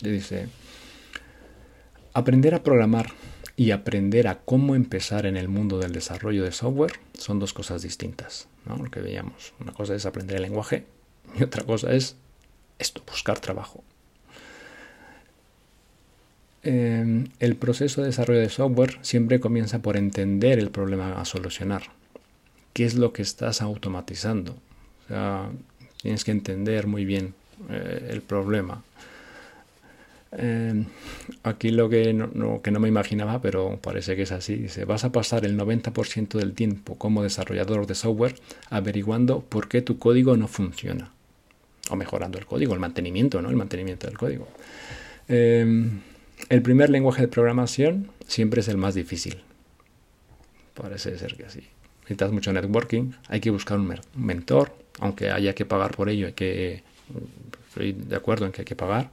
Dice, 0.02 0.48
aprender 2.12 2.54
a 2.54 2.62
programar 2.62 3.12
y 3.56 3.70
aprender 3.70 4.28
a 4.28 4.40
cómo 4.40 4.74
empezar 4.74 5.24
en 5.26 5.36
el 5.36 5.48
mundo 5.48 5.78
del 5.78 5.92
desarrollo 5.92 6.44
de 6.44 6.52
software 6.52 6.92
son 7.14 7.38
dos 7.38 7.54
cosas 7.54 7.82
distintas. 7.82 8.48
¿no? 8.66 8.76
Lo 8.76 8.90
que 8.90 9.00
veíamos. 9.00 9.54
Una 9.60 9.72
cosa 9.72 9.94
es 9.94 10.04
aprender 10.04 10.36
el 10.36 10.42
lenguaje 10.42 10.84
y 11.38 11.42
otra 11.42 11.64
cosa 11.64 11.92
es 11.92 12.16
esto, 12.78 13.02
buscar 13.06 13.40
trabajo. 13.40 13.82
Em, 16.62 17.28
el 17.38 17.54
proceso 17.54 18.00
de 18.00 18.08
desarrollo 18.08 18.40
de 18.40 18.48
software 18.48 18.98
siempre 19.02 19.38
comienza 19.38 19.78
por 19.80 19.96
entender 19.96 20.58
el 20.58 20.70
problema 20.70 21.20
a 21.20 21.24
solucionar. 21.24 21.82
¿Qué 22.72 22.84
es 22.84 22.96
lo 22.96 23.12
que 23.12 23.22
estás 23.22 23.62
automatizando? 23.62 24.52
O 25.04 25.08
sea, 25.08 25.48
tienes 26.02 26.24
que 26.24 26.32
entender 26.32 26.88
muy 26.88 27.04
bien 27.04 27.34
eh, 27.70 28.08
el 28.10 28.20
problema. 28.20 28.82
Em, 30.32 30.86
aquí 31.44 31.70
lo 31.70 31.88
que 31.88 32.12
no, 32.12 32.60
que 32.62 32.72
no 32.72 32.80
me 32.80 32.88
imaginaba, 32.88 33.40
pero 33.40 33.78
parece 33.80 34.16
que 34.16 34.22
es 34.22 34.32
así, 34.32 34.56
dice, 34.56 34.84
vas 34.84 35.04
a 35.04 35.12
pasar 35.12 35.44
el 35.44 35.56
90% 35.56 36.36
del 36.36 36.52
tiempo 36.52 36.96
como 36.96 37.22
desarrollador 37.22 37.86
de 37.86 37.94
software 37.94 38.34
averiguando 38.70 39.40
por 39.40 39.68
qué 39.68 39.82
tu 39.82 39.98
código 39.98 40.36
no 40.36 40.48
funciona 40.48 41.12
o 41.90 41.96
mejorando 41.96 42.38
el 42.38 42.46
código, 42.46 42.74
el 42.74 42.80
mantenimiento, 42.80 43.40
¿no? 43.42 43.50
El 43.50 43.56
mantenimiento 43.56 44.06
del 44.06 44.18
código. 44.18 44.48
Em, 45.28 46.00
el 46.48 46.62
primer 46.62 46.90
lenguaje 46.90 47.22
de 47.22 47.28
programación 47.28 48.10
siempre 48.26 48.60
es 48.60 48.68
el 48.68 48.76
más 48.76 48.94
difícil. 48.94 49.42
Parece 50.74 51.18
ser 51.18 51.36
que 51.36 51.46
así. 51.46 51.62
Necesitas 52.02 52.30
mucho 52.30 52.52
networking, 52.52 53.12
hay 53.28 53.40
que 53.40 53.50
buscar 53.50 53.78
un, 53.78 53.92
mentor, 54.14 54.72
aunque 55.00 55.30
haya 55.30 55.54
que 55.54 55.64
pagar 55.64 55.96
por 55.96 56.08
ello, 56.08 56.28
hay 56.28 56.34
que, 56.34 56.82
estoy 57.68 57.92
de 57.92 58.14
acuerdo 58.14 58.46
en 58.46 58.52
que 58.52 58.60
hay 58.60 58.64
que 58.64 58.76
pagar. 58.76 59.10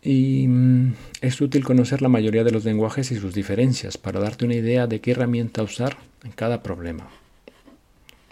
Y 0.00 0.46
mm, 0.48 0.94
es 1.20 1.40
útil 1.40 1.64
conocer 1.64 2.00
la 2.00 2.08
mayoría 2.08 2.44
de 2.44 2.52
los 2.52 2.64
lenguajes 2.64 3.10
y 3.10 3.16
sus 3.16 3.34
diferencias 3.34 3.98
para 3.98 4.20
darte 4.20 4.44
una 4.44 4.54
idea 4.54 4.86
de 4.86 5.00
qué 5.00 5.10
herramienta 5.10 5.62
usar 5.62 5.98
en 6.24 6.32
cada 6.32 6.62
problema. 6.62 7.08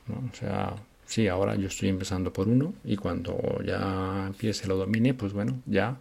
O 0.08 0.36
sea, 0.36 0.76
sí, 1.06 1.28
ahora 1.28 1.54
yo 1.56 1.68
estoy 1.68 1.88
empezando 1.88 2.32
por 2.32 2.48
uno 2.48 2.74
y 2.84 2.96
cuando 2.96 3.38
ya 3.64 4.24
empiece 4.26 4.66
lo 4.66 4.76
domine, 4.76 5.14
pues 5.14 5.32
bueno, 5.32 5.60
ya 5.66 5.96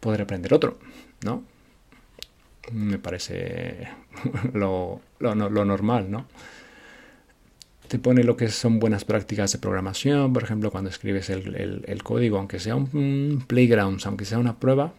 podré 0.00 0.22
aprender 0.22 0.52
otro, 0.52 0.78
¿no? 1.22 1.42
Me 2.72 2.98
parece 2.98 3.88
lo, 4.52 5.00
normal, 5.20 6.10
¿no? 6.10 6.26
Te 7.88 7.98
pone 7.98 8.24
lo 8.24 8.36
que 8.36 8.48
son 8.48 8.80
buenas 8.80 9.04
prácticas 9.04 9.52
de 9.52 9.58
programación, 9.58 10.32
por 10.32 10.42
ejemplo, 10.42 10.70
cuando 10.70 10.90
escribes 10.90 11.30
el, 11.30 12.02
código, 12.02 12.38
aunque 12.38 12.58
sea 12.58 12.74
un 12.74 13.44
playground, 13.46 14.00
aunque 14.04 14.24
sea 14.24 14.38
una 14.38 14.58
prueba, 14.58 14.94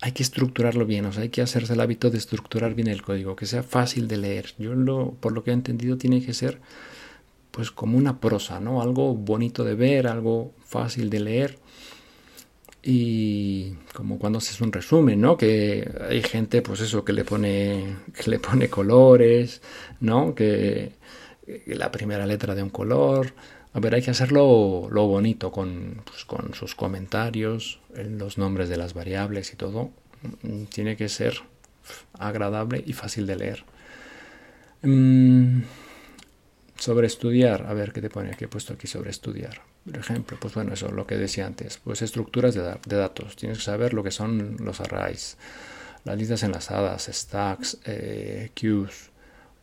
hay 0.00 0.12
que 0.12 0.22
estructurarlo 0.22 0.86
bien, 0.86 1.06
o 1.06 1.12
sea, 1.12 1.22
hay 1.22 1.28
que 1.28 1.42
hacerse 1.42 1.72
el 1.72 1.80
hábito 1.80 2.10
de 2.10 2.18
estructurar 2.18 2.74
bien 2.74 2.88
el 2.88 3.02
código, 3.02 3.34
que 3.34 3.46
sea 3.46 3.62
fácil 3.62 4.06
de 4.06 4.16
leer. 4.16 4.54
Yo 4.58 4.74
lo, 4.74 5.12
por 5.20 5.32
lo 5.32 5.42
que 5.42 5.50
he 5.50 5.54
entendido, 5.54 5.98
tiene 5.98 6.24
que 6.24 6.34
ser 6.34 6.60
pues 7.58 7.72
como 7.72 7.98
una 7.98 8.20
prosa, 8.20 8.60
¿no? 8.60 8.80
Algo 8.80 9.16
bonito 9.16 9.64
de 9.64 9.74
ver, 9.74 10.06
algo 10.06 10.52
fácil 10.64 11.10
de 11.10 11.18
leer. 11.18 11.58
Y 12.84 13.72
como 13.92 14.16
cuando 14.20 14.38
haces 14.38 14.60
un 14.60 14.70
resumen, 14.70 15.20
¿no? 15.20 15.36
Que 15.36 15.90
hay 16.08 16.22
gente, 16.22 16.62
pues 16.62 16.78
eso, 16.78 17.04
que 17.04 17.12
le 17.12 17.24
pone, 17.24 17.96
que 18.14 18.30
le 18.30 18.38
pone 18.38 18.70
colores, 18.70 19.60
¿no? 19.98 20.36
Que, 20.36 20.92
la 21.66 21.90
primera 21.90 22.26
letra 22.26 22.54
de 22.54 22.62
un 22.62 22.70
color. 22.70 23.34
A 23.72 23.80
ver, 23.80 23.96
hay 23.96 24.02
que 24.02 24.12
hacerlo 24.12 24.86
lo 24.88 25.08
bonito, 25.08 25.50
con, 25.50 26.02
pues, 26.04 26.24
con 26.24 26.54
sus 26.54 26.76
comentarios, 26.76 27.80
los 27.92 28.38
nombres 28.38 28.68
de 28.68 28.76
las 28.76 28.94
variables 28.94 29.52
y 29.52 29.56
todo. 29.56 29.90
Tiene 30.72 30.96
que 30.96 31.08
ser 31.08 31.40
agradable 32.20 32.84
y 32.86 32.92
fácil 32.92 33.26
de 33.26 33.34
leer. 33.34 33.64
Mm, 34.82 35.62
sobre 36.78 37.08
estudiar, 37.08 37.66
a 37.66 37.74
ver 37.74 37.92
qué 37.92 38.00
te 38.00 38.08
pone 38.08 38.30
aquí, 38.30 38.44
he 38.44 38.48
puesto 38.48 38.72
aquí 38.72 38.86
sobre 38.86 39.10
estudiar. 39.10 39.60
Por 39.84 39.98
ejemplo, 39.98 40.38
pues 40.40 40.54
bueno, 40.54 40.72
eso 40.74 40.90
lo 40.90 41.06
que 41.06 41.16
decía 41.16 41.46
antes, 41.46 41.78
pues 41.78 42.02
estructuras 42.02 42.54
de, 42.54 42.96
datos. 42.96 43.36
Tienes 43.36 43.58
que 43.58 43.64
saber 43.64 43.94
lo 43.94 44.02
que 44.02 44.10
son 44.10 44.56
los 44.60 44.80
arrays, 44.80 45.36
las 46.04 46.16
listas 46.16 46.42
enlazadas, 46.44 47.08
stacks, 47.12 47.78
eh, 47.84 48.50
queues, 48.54 49.10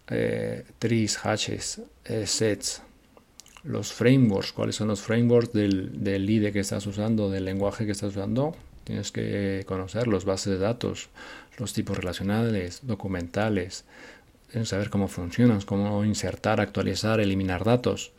eh, 0.10 0.66
trees, 0.78 1.18
hashes, 1.18 1.82
eh, 2.04 2.28
sets, 2.28 2.82
los 3.64 3.94
frameworks, 3.94 4.52
cuáles 4.52 4.76
son 4.76 4.90
los 4.90 5.02
frameworks 5.02 5.54
del, 5.54 6.04
del 6.04 6.30
IDE 6.30 6.52
que 6.52 6.60
estás 6.60 6.86
usando, 6.86 7.30
del 7.30 7.46
lenguaje 7.46 7.86
que 7.86 7.94
estás 7.94 8.12
usando. 8.12 8.56
Tienes 8.84 9.12
que 9.12 9.64
conocer 9.66 10.08
los 10.08 10.26
bases 10.26 10.54
de 10.54 10.60
datos, 10.60 11.10
los 11.58 11.74
tipos 11.74 11.98
relacionales, 11.98 12.82
documentales, 12.84 13.86
saber 14.64 14.90
cómo 14.90 15.08
funcionan, 15.08 15.62
cómo 15.62 16.06
insertar, 16.06 16.62
actualizar, 16.62 17.20
eliminar 17.20 17.64
datos, 17.64 18.12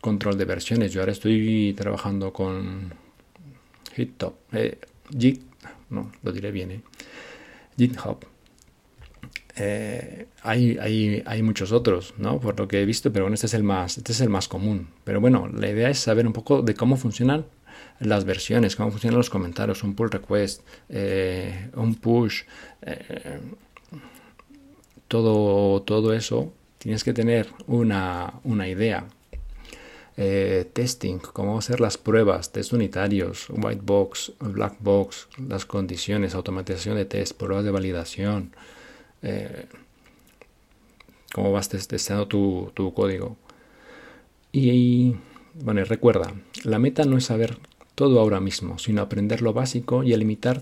control 0.00 0.38
de 0.38 0.44
versiones. 0.44 0.92
Yo 0.92 1.00
ahora 1.00 1.12
estoy 1.12 1.74
trabajando 1.76 2.32
con 2.32 2.92
GitHub, 3.94 4.34
eh, 4.52 4.78
no, 5.90 6.12
lo 6.22 6.32
diré 6.32 6.50
bien, 6.50 6.70
eh, 6.70 6.80
GitHub. 7.76 8.24
Eh, 9.56 10.26
hay, 10.42 10.78
hay, 10.80 11.22
hay, 11.26 11.42
muchos 11.42 11.72
otros, 11.72 12.14
¿no? 12.16 12.40
Por 12.40 12.58
lo 12.58 12.66
que 12.66 12.80
he 12.80 12.84
visto, 12.86 13.12
pero 13.12 13.24
bueno, 13.24 13.34
este 13.34 13.46
es 13.46 13.54
el 13.54 13.62
más, 13.62 13.98
este 13.98 14.12
es 14.12 14.20
el 14.20 14.30
más 14.30 14.48
común. 14.48 14.88
Pero 15.04 15.20
bueno, 15.20 15.48
la 15.48 15.68
idea 15.68 15.90
es 15.90 15.98
saber 15.98 16.26
un 16.26 16.32
poco 16.32 16.62
de 16.62 16.74
cómo 16.74 16.96
funcionan 16.96 17.44
las 17.98 18.24
versiones, 18.24 18.76
cómo 18.76 18.90
funcionan 18.90 19.18
los 19.18 19.28
comentarios, 19.28 19.82
un 19.82 19.94
pull 19.94 20.10
request, 20.10 20.62
eh, 20.88 21.68
un 21.74 21.96
push, 21.96 22.42
todo, 25.10 25.82
todo 25.82 26.12
eso, 26.12 26.52
tienes 26.78 27.02
que 27.02 27.12
tener 27.12 27.48
una, 27.66 28.32
idea. 28.68 29.08
Eh, 30.16 30.70
testing, 30.72 31.18
cómo 31.18 31.58
hacer 31.58 31.80
las 31.80 31.98
pruebas, 31.98 32.52
test 32.52 32.72
unitarios, 32.72 33.48
white 33.50 33.82
box, 33.84 34.32
black 34.38 34.76
box, 34.78 35.26
las 35.48 35.66
condiciones, 35.66 36.36
automatización 36.36 36.94
de 36.96 37.06
test, 37.06 37.36
pruebas 37.36 37.64
de 37.64 37.72
validación, 37.72 38.52
eh, 39.22 39.66
cómo 41.34 41.50
vas 41.50 41.68
testeando 41.68 42.28
tu, 42.28 42.70
tu 42.74 42.94
código. 42.94 43.36
Y, 44.52 45.16
bueno, 45.54 45.82
recuerda, 45.84 46.32
la 46.62 46.78
meta 46.78 47.04
no 47.04 47.18
es 47.18 47.24
saber 47.24 47.58
todo 47.96 48.20
ahora 48.20 48.38
mismo, 48.38 48.78
sino 48.78 49.02
aprender 49.02 49.42
lo 49.42 49.54
básico 49.54 50.04
y 50.04 50.14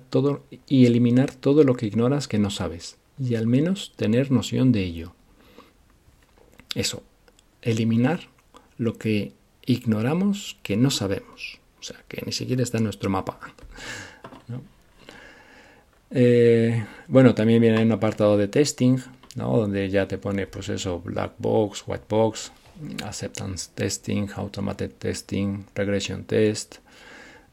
todo, 0.09 0.43
y 0.67 0.87
eliminar 0.87 1.35
todo 1.35 1.65
lo 1.65 1.75
que 1.75 1.87
ignoras 1.87 2.29
que 2.29 2.39
no 2.39 2.49
sabes 2.49 2.98
y 3.19 3.35
al 3.35 3.47
menos 3.47 3.93
tener 3.97 4.31
noción 4.31 4.73
de 4.73 4.85
ello. 4.85 5.13
Eso, 6.75 7.03
eliminar 7.63 8.21
lo 8.77 8.99
que 8.99 9.33
ignoramos 9.67 10.57
que 10.63 10.77
no 10.77 10.91
sabemos, 10.91 11.59
o 11.81 11.83
sea, 11.83 11.97
que 12.09 12.23
ni 12.25 12.33
siquiera 12.33 12.63
está 12.63 12.79
en 12.79 12.85
nuestro 12.85 13.11
mapa. 13.11 13.39
Eh, 16.11 16.87
bueno, 17.07 17.35
también 17.35 17.61
viene 17.61 17.83
un 17.83 17.93
apartado 17.93 18.39
de 18.39 18.49
testing, 18.49 18.99
¿no? 19.35 19.59
donde 19.59 19.91
ya 19.91 20.09
te 20.09 20.17
pone 20.17 20.47
pues 20.47 20.71
eso, 20.71 21.01
black 21.01 21.33
box, 21.39 21.85
white 21.87 22.07
box, 22.09 22.51
acceptance 23.05 23.71
testing, 23.75 24.29
automated 24.35 24.93
testing, 24.99 25.67
regression 25.75 26.25
test. 26.25 26.77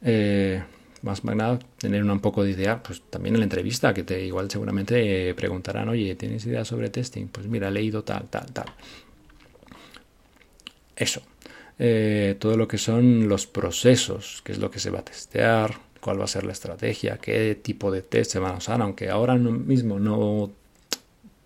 Eh, 0.02 0.64
más 1.06 1.24
nada, 1.24 1.60
tener 1.78 2.04
un 2.04 2.20
poco 2.20 2.44
de 2.44 2.52
idea, 2.52 2.82
pues 2.82 3.02
también 3.10 3.36
en 3.36 3.42
la 3.42 3.46
entrevista, 3.46 3.94
que 3.94 4.04
te 4.04 4.26
igual 4.26 4.50
seguramente 4.50 5.34
preguntarán, 5.36 5.88
oye, 5.90 6.16
¿tienes 6.16 6.46
idea 6.46 6.66
sobre 6.66 6.90
testing? 6.90 7.28
Pues 7.28 7.48
mira, 7.48 7.68
he 7.68 7.72
leído 7.72 8.04
tal, 8.04 8.28
tal, 8.30 8.52
tal. 8.52 8.66
Eso. 10.96 11.22
Eh, 11.78 12.36
todo 12.40 12.58
lo 12.58 12.68
que 12.68 12.78
son 12.78 13.28
los 13.28 13.46
procesos, 13.46 14.42
qué 14.44 14.54
es 14.54 14.60
lo 14.60 14.72
que 14.72 14.80
se 14.80 14.90
va 14.90 15.00
a 15.00 15.06
testear, 15.06 15.78
cuál 16.00 16.20
va 16.20 16.24
a 16.24 16.28
ser 16.28 16.44
la 16.44 16.54
estrategia, 16.54 17.18
qué 17.18 17.56
tipo 17.62 17.92
de 17.92 18.02
test 18.02 18.32
se 18.32 18.40
van 18.40 18.56
a 18.56 18.58
usar, 18.58 18.82
aunque 18.82 19.10
ahora 19.10 19.36
mismo 19.36 20.00
no 20.00 20.52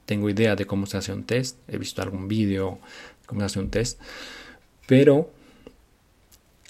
tengo 0.05 0.29
idea 0.29 0.55
de 0.55 0.65
cómo 0.65 0.85
se 0.85 0.97
hace 0.97 1.11
un 1.11 1.23
test, 1.23 1.57
he 1.67 1.77
visto 1.77 2.01
algún 2.01 2.27
vídeo 2.27 2.79
cómo 3.25 3.41
se 3.41 3.45
hace 3.45 3.59
un 3.59 3.69
test, 3.69 3.99
pero 4.87 5.31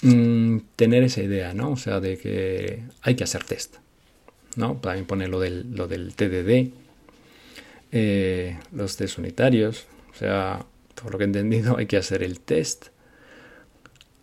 mm, 0.01 0.57
tener 0.75 1.03
esa 1.03 1.21
idea, 1.21 1.53
¿no? 1.53 1.71
O 1.71 1.77
sea, 1.77 1.99
de 1.99 2.17
que 2.17 2.83
hay 3.01 3.15
que 3.15 3.23
hacer 3.23 3.43
test, 3.43 3.75
¿no? 4.55 4.77
También 4.77 5.05
pone 5.05 5.27
lo 5.27 5.39
del, 5.39 5.75
lo 5.75 5.87
del 5.87 6.15
TDD, 6.15 6.73
eh, 7.91 8.59
los 8.71 8.97
test 8.97 9.17
unitarios, 9.17 9.87
o 10.11 10.15
sea, 10.15 10.65
por 11.01 11.11
lo 11.11 11.17
que 11.17 11.23
he 11.23 11.27
entendido 11.27 11.77
hay 11.79 11.85
que 11.85 11.97
hacer 11.97 12.23
el 12.23 12.39
test 12.39 12.87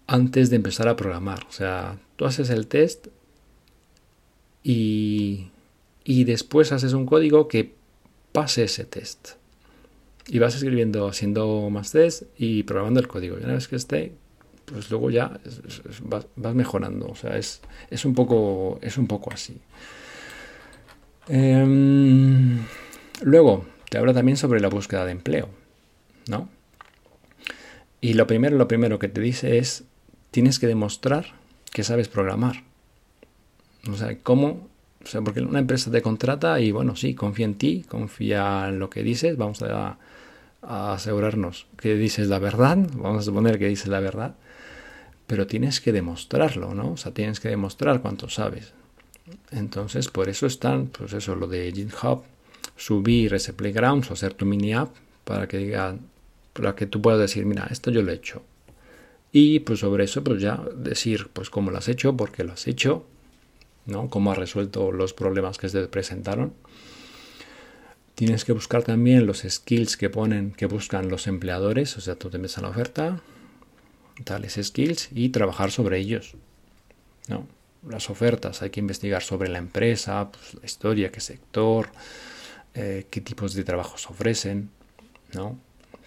antes 0.07 0.51
de 0.51 0.57
empezar 0.57 0.89
a 0.89 0.97
programar, 0.97 1.45
o 1.49 1.53
sea, 1.53 1.99
tú 2.17 2.27
haces 2.27 2.51
el 2.51 2.67
test 2.67 3.09
y, 4.63 5.51
después 6.25 6.73
haces 6.73 6.93
un 6.93 7.07
código 7.07 7.47
que 7.47 7.75
pase 8.33 8.65
ese 8.65 8.85
test. 8.85 9.31
Y 10.29 10.41
vas 10.41 10.57
escribiendo, 10.57 11.07
haciendo 11.07 11.71
más 11.71 11.93
test 11.93 12.25
y 12.37 12.65
programando 12.65 12.99
el 12.99 13.07
código. 13.07 13.39
Y 13.39 13.45
una 13.45 13.55
vez 13.55 13.69
que 13.69 13.77
esté, 13.77 14.15
pues 14.67 14.91
luego 14.91 15.11
ya 15.11 15.41
vas, 16.03 16.55
mejorando. 16.55 17.07
O 17.07 17.15
sea, 17.15 17.37
es, 17.37 17.63
es, 17.91 18.05
un, 18.05 18.15
poco, 18.15 18.79
es 18.83 18.99
un 18.99 19.07
poco 19.07 19.33
así. 19.33 19.59
Em, 21.29 22.59
luego, 23.23 23.65
te 23.89 23.99
habla 23.99 24.13
también 24.13 24.37
sobre 24.37 24.61
la 24.61 24.69
búsqueda 24.69 25.05
de 25.05 25.13
empleo, 25.13 25.49
¿no? 26.29 26.49
Y 28.01 28.15
lo 28.15 28.27
primero, 28.27 28.57
lo 28.57 28.69
primero 28.69 28.99
que 28.99 29.09
te 29.09 29.21
dice 29.21 29.59
es, 29.59 29.85
tienes 30.31 30.59
que 30.59 30.67
demostrar 30.67 31.35
que 31.73 31.83
sabes 31.83 32.09
programar. 32.09 32.63
O 33.91 33.95
sea, 33.95 34.19
¿cómo? 34.23 34.69
O 35.03 35.07
sea, 35.07 35.23
porque 35.23 35.41
una 35.41 35.61
empresa 35.61 35.91
te 35.91 36.03
contrata 36.03 36.61
y 36.61 36.73
bueno, 36.73 36.97
sí, 36.97 37.15
confía 37.15 37.47
en 37.47 37.55
ti, 37.55 37.85
confía 37.89 38.69
en 38.69 38.79
lo 38.79 38.91
que 38.91 39.03
dices, 39.03 39.37
vamos 39.37 39.63
a, 39.63 39.99
asegurarnos 40.63 41.69
que 41.79 41.95
dices 41.95 42.27
la 42.27 42.41
verdad, 42.41 42.77
vamos 42.95 43.19
a 43.19 43.23
suponer 43.23 43.57
que 43.59 43.69
dices 43.69 43.87
la 43.87 44.01
verdad, 44.01 44.35
pero 45.27 45.47
tienes 45.47 45.81
que 45.81 45.93
demostrarlo, 45.93 46.75
¿no? 46.75 46.93
O 46.93 46.97
sea, 46.97 47.13
tienes 47.13 47.41
que 47.41 47.49
demostrar 47.49 48.01
cuánto 48.01 48.29
sabes. 48.29 48.73
Entonces, 49.51 50.09
por 50.09 50.29
eso 50.29 50.47
están, 50.47 50.87
pues 50.87 51.13
eso, 51.13 51.35
lo 51.35 51.49
de 51.49 51.73
GitHub, 51.73 52.23
subir 52.77 53.35
ese 53.35 53.53
playground 53.53 54.07
o 54.09 54.13
hacer 54.13 54.35
tu 54.35 54.47
mini 54.47 54.75
app 54.75 54.95
para 55.25 55.49
que 55.49 55.59
diga, 55.59 55.97
para 56.53 56.77
que 56.77 56.87
tú 56.87 57.03
puedas 57.03 57.21
decir, 57.21 57.45
mira, 57.45 57.67
esto 57.71 57.91
yo 57.91 58.03
lo 58.03 58.13
he 58.13 58.15
hecho. 58.15 58.43
Y 59.33 59.61
pues 59.61 59.81
sobre 59.81 60.05
eso, 60.05 60.23
pues 60.23 60.41
ya 60.41 60.63
decir, 60.77 61.29
pues 61.33 61.51
cómo 61.51 61.71
lo 61.71 61.79
has 61.79 61.89
hecho, 61.89 62.17
por 62.17 62.31
qué 62.31 62.45
lo 62.45 62.53
has 62.53 62.67
hecho, 62.69 63.05
¿no? 63.87 64.09
Cómo 64.09 64.31
has 64.31 64.39
resuelto 64.39 64.93
los 64.93 65.13
problemas 65.13 65.59
que 65.59 65.69
se 65.69 65.89
presentaron. 65.89 66.55
Tienes 68.15 68.45
que 68.45 68.53
buscar 68.53 68.83
también 68.83 69.27
los 69.27 69.43
skills 69.47 69.97
que 69.97 70.09
ponen, 70.09 70.53
que 70.53 70.67
buscan 70.67 71.09
los 71.11 71.27
empleadores, 71.27 71.97
o 71.99 72.01
sea, 72.01 72.15
tú 72.15 72.31
te 72.31 72.39
metes 72.39 72.57
a 72.57 72.63
la 72.63 72.71
oferta, 72.71 73.21
tales 74.25 74.59
skills 74.63 75.11
y 75.15 75.29
trabajar 75.31 75.71
sobre 75.71 75.99
ellos, 75.99 76.35
¿no? 77.29 77.47
Las 77.89 78.11
ofertas, 78.11 78.63
hay 78.63 78.71
que 78.71 78.81
investigar 78.81 79.23
sobre 79.23 79.49
la 79.49 79.59
empresa, 79.59 80.31
pues, 80.31 80.55
la 80.55 80.67
historia, 80.67 81.13
qué 81.13 81.21
sector, 81.21 81.91
eh, 82.75 83.07
qué 83.11 83.21
tipos 83.21 83.55
de 83.55 83.65
trabajos 83.65 84.09
ofrecen, 84.11 84.71
¿no? 85.35 85.59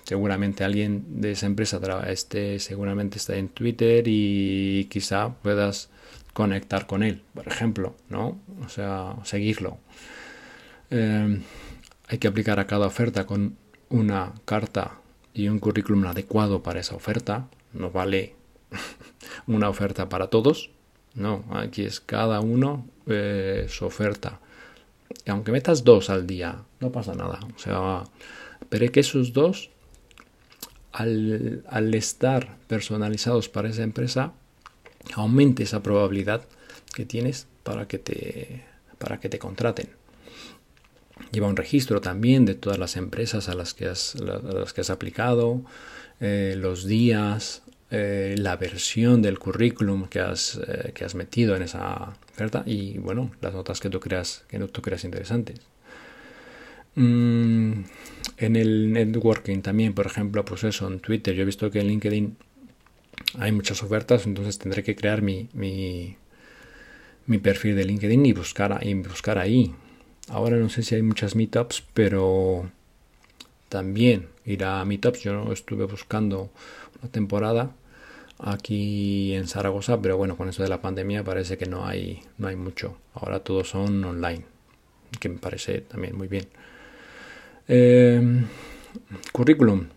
Seguramente 0.03 0.63
alguien 0.63 1.21
de 1.21 1.31
esa 1.33 1.45
empresa 1.45 1.79
este, 2.07 2.59
seguramente 2.59 3.17
está 3.17 3.35
en 3.35 3.49
Twitter 3.49 4.03
y 4.07 4.87
quizá 4.89 5.35
puedas 5.35 5.89
conectar 6.33 6.87
con 6.87 7.03
él, 7.03 7.21
por 7.33 7.47
ejemplo, 7.47 7.95
¿no? 8.09 8.39
O 8.65 8.69
sea, 8.69 9.15
seguirlo. 9.23 9.77
Eh, 10.89 11.39
hay 12.07 12.17
que 12.17 12.27
aplicar 12.27 12.59
a 12.59 12.65
cada 12.65 12.87
oferta 12.87 13.25
con 13.25 13.55
una 13.89 14.33
carta 14.45 14.93
y 15.33 15.47
un 15.47 15.59
currículum 15.59 16.05
adecuado 16.07 16.63
para 16.63 16.79
esa 16.79 16.95
oferta. 16.95 17.47
No 17.73 17.91
vale 17.91 18.35
una 19.47 19.69
oferta 19.69 20.09
para 20.09 20.27
todos. 20.27 20.69
No, 21.15 21.43
aquí 21.51 21.83
es 21.83 21.99
cada 21.99 22.39
uno 22.39 22.87
eh, 23.07 23.65
su 23.69 23.85
oferta. 23.85 24.39
Y 25.25 25.31
aunque 25.31 25.51
metas 25.51 25.83
dos 25.83 26.09
al 26.09 26.27
día, 26.27 26.63
no 26.79 26.91
pasa 26.91 27.13
nada. 27.13 27.39
O 27.55 27.59
sea, 27.59 28.03
pero 28.69 28.91
que 28.91 28.99
esos 28.99 29.33
dos, 29.33 29.69
al, 30.91 31.63
al 31.67 31.93
estar 31.95 32.57
personalizados 32.67 33.49
para 33.49 33.69
esa 33.69 33.83
empresa, 33.83 34.33
aumente 35.15 35.63
esa 35.63 35.81
probabilidad 35.81 36.45
que 36.93 37.05
tienes 37.05 37.47
para 37.63 37.87
que 37.87 37.97
te, 37.97 38.63
para 38.97 39.19
que 39.19 39.29
te 39.29 39.39
contraten. 39.39 39.89
Lleva 41.31 41.47
un 41.47 41.57
registro 41.57 42.01
también 42.01 42.45
de 42.45 42.55
todas 42.55 42.79
las 42.79 42.95
empresas 42.95 43.49
a 43.49 43.53
las 43.53 43.73
que 43.73 43.87
has, 43.87 44.15
las 44.15 44.73
que 44.73 44.81
has 44.81 44.89
aplicado, 44.89 45.61
eh, 46.19 46.55
los 46.57 46.85
días, 46.85 47.63
eh, 47.91 48.35
la 48.37 48.55
versión 48.55 49.21
del 49.21 49.39
currículum 49.39 50.07
que 50.07 50.19
has, 50.19 50.59
eh, 50.67 50.91
que 50.93 51.05
has 51.05 51.15
metido 51.15 51.55
en 51.55 51.63
esa 51.63 52.13
oferta 52.31 52.63
y 52.65 52.97
bueno, 52.99 53.31
las 53.41 53.53
notas 53.53 53.79
que 53.79 53.89
tú 53.89 53.99
creas, 53.99 54.43
que 54.47 54.59
tú 54.59 54.81
creas 54.81 55.03
interesantes. 55.03 55.61
Mm, 56.95 57.83
en 58.37 58.55
el 58.55 58.93
networking 58.93 59.61
también, 59.61 59.93
por 59.93 60.05
ejemplo, 60.05 60.45
pues 60.45 60.63
eso, 60.63 60.87
en 60.87 60.99
Twitter, 60.99 61.33
yo 61.33 61.43
he 61.43 61.45
visto 61.45 61.71
que 61.71 61.79
en 61.79 61.87
LinkedIn 61.87 62.37
hay 63.37 63.51
muchas 63.51 63.81
ofertas, 63.83 64.25
entonces 64.25 64.59
tendré 64.59 64.83
que 64.83 64.95
crear 64.95 65.21
mi, 65.21 65.49
mi, 65.53 66.17
perfil 67.39 67.75
de 67.75 67.85
LinkedIn 67.85 68.25
y 68.25 68.33
buscar, 68.33 68.79
y 68.85 68.93
buscar 68.95 69.37
ahí. 69.37 69.73
Ahora 70.27 70.57
no 70.57 70.69
sé 70.69 70.83
si 70.83 70.95
hay 70.95 71.01
muchas 71.01 71.35
meetups, 71.35 71.83
pero 71.93 72.69
también 73.69 74.29
ir 74.45 74.63
a 74.63 74.83
meetups. 74.83 75.21
Yo 75.21 75.51
estuve 75.53 75.85
buscando 75.85 76.49
una 77.01 77.11
temporada 77.11 77.71
aquí 78.39 79.33
en 79.33 79.47
Zaragoza, 79.47 80.01
pero 80.01 80.17
bueno, 80.17 80.35
con 80.35 80.49
eso 80.49 80.63
de 80.63 80.69
la 80.69 80.81
pandemia 80.81 81.23
parece 81.23 81.57
que 81.57 81.65
no 81.65 81.85
hay, 81.85 82.21
no 82.37 82.47
hay 82.47 82.55
mucho. 82.55 82.97
Ahora 83.13 83.39
todos 83.39 83.69
son 83.69 84.03
online, 84.03 84.43
que 85.19 85.29
me 85.29 85.37
parece 85.37 85.81
también 85.81 86.17
muy 86.17 86.27
bien. 86.27 86.47
Eh, 87.67 88.21
currículum 89.31 89.87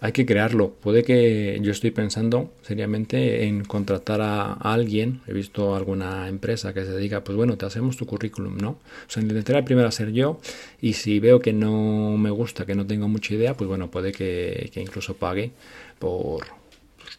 hay 0.00 0.12
que 0.12 0.26
crearlo. 0.26 0.72
Puede 0.72 1.02
que 1.04 1.58
yo 1.62 1.72
estoy 1.72 1.90
pensando 1.90 2.52
seriamente 2.62 3.44
en 3.44 3.64
contratar 3.64 4.20
a, 4.20 4.52
alguien. 4.52 5.22
He 5.26 5.32
visto 5.32 5.74
alguna 5.74 6.28
empresa 6.28 6.74
que 6.74 6.84
se 6.84 6.96
diga, 6.98 7.24
pues 7.24 7.36
bueno, 7.36 7.56
te 7.56 7.64
hacemos 7.64 7.96
tu 7.96 8.06
currículum, 8.06 8.58
¿no? 8.58 8.70
O 8.70 9.08
sea, 9.08 9.22
intentaré 9.22 9.62
primero 9.62 9.88
hacer 9.88 10.12
yo 10.12 10.38
y 10.80 10.94
si 10.94 11.18
veo 11.18 11.40
que 11.40 11.52
no 11.52 12.16
me 12.18 12.30
gusta, 12.30 12.66
que 12.66 12.74
no 12.74 12.86
tengo 12.86 13.08
mucha 13.08 13.34
idea, 13.34 13.54
pues 13.54 13.68
bueno, 13.68 13.90
puede 13.90 14.12
que, 14.12 14.70
incluso 14.76 15.16
pague 15.16 15.52
por 15.98 16.44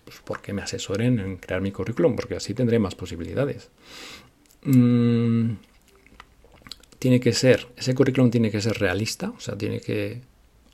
pues, 0.05 0.21
porque 0.23 0.53
me 0.53 0.61
asesoren 0.61 1.19
en 1.19 1.37
crear 1.37 1.61
mi 1.61 1.71
currículum, 1.71 2.15
porque 2.15 2.35
así 2.35 2.53
tendré 2.53 2.77
más 2.77 2.93
posibilidades. 2.93 3.69
Mm, 4.63 5.53
tiene 6.99 7.19
que 7.19 7.33
ser, 7.33 7.67
ese 7.75 7.95
currículum 7.95 8.29
tiene 8.29 8.51
que 8.51 8.61
ser 8.61 8.77
realista, 8.77 9.31
o 9.31 9.39
sea, 9.39 9.57
tiene 9.57 9.79
que, 9.79 10.21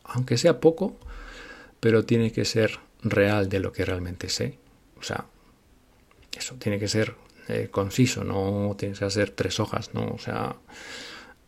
aunque 0.04 0.38
sea 0.38 0.60
poco, 0.60 0.98
pero 1.84 2.06
tiene 2.06 2.32
que 2.32 2.46
ser 2.46 2.80
real 3.04 3.50
de 3.50 3.60
lo 3.60 3.74
que 3.74 3.84
realmente 3.84 4.30
sé. 4.30 4.58
O 4.98 5.04
sea, 5.04 5.26
eso 6.38 6.56
tiene 6.56 6.80
que 6.80 6.88
ser 6.88 7.16
eh, 7.50 7.68
conciso, 7.70 8.24
no 8.24 8.74
tienes 8.80 9.00
que 9.00 9.06
hacer 9.06 9.32
tres 9.32 9.60
hojas, 9.60 9.94
¿no? 9.94 10.06
O 10.14 10.18
sea, 10.18 10.56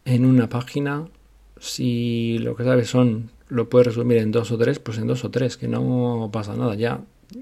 en 0.03 0.25
una 0.25 0.49
página, 0.49 1.07
si 1.57 2.37
lo 2.39 2.57
que 2.57 2.65
sabes 2.65 2.89
son, 2.89 3.31
lo 3.47 3.69
puedes 3.69 3.87
resumir 3.87 4.17
en 4.17 4.33
dos 4.33 4.51
o 4.51 4.57
tres, 4.57 4.77
pues 4.79 4.97
en 4.97 5.07
dos 5.07 5.23
o 5.23 5.31
tres, 5.31 5.55
que 5.55 5.69
no 5.69 6.29
pasa 6.33 6.53
nada. 6.53 6.75
Ya 6.75 6.99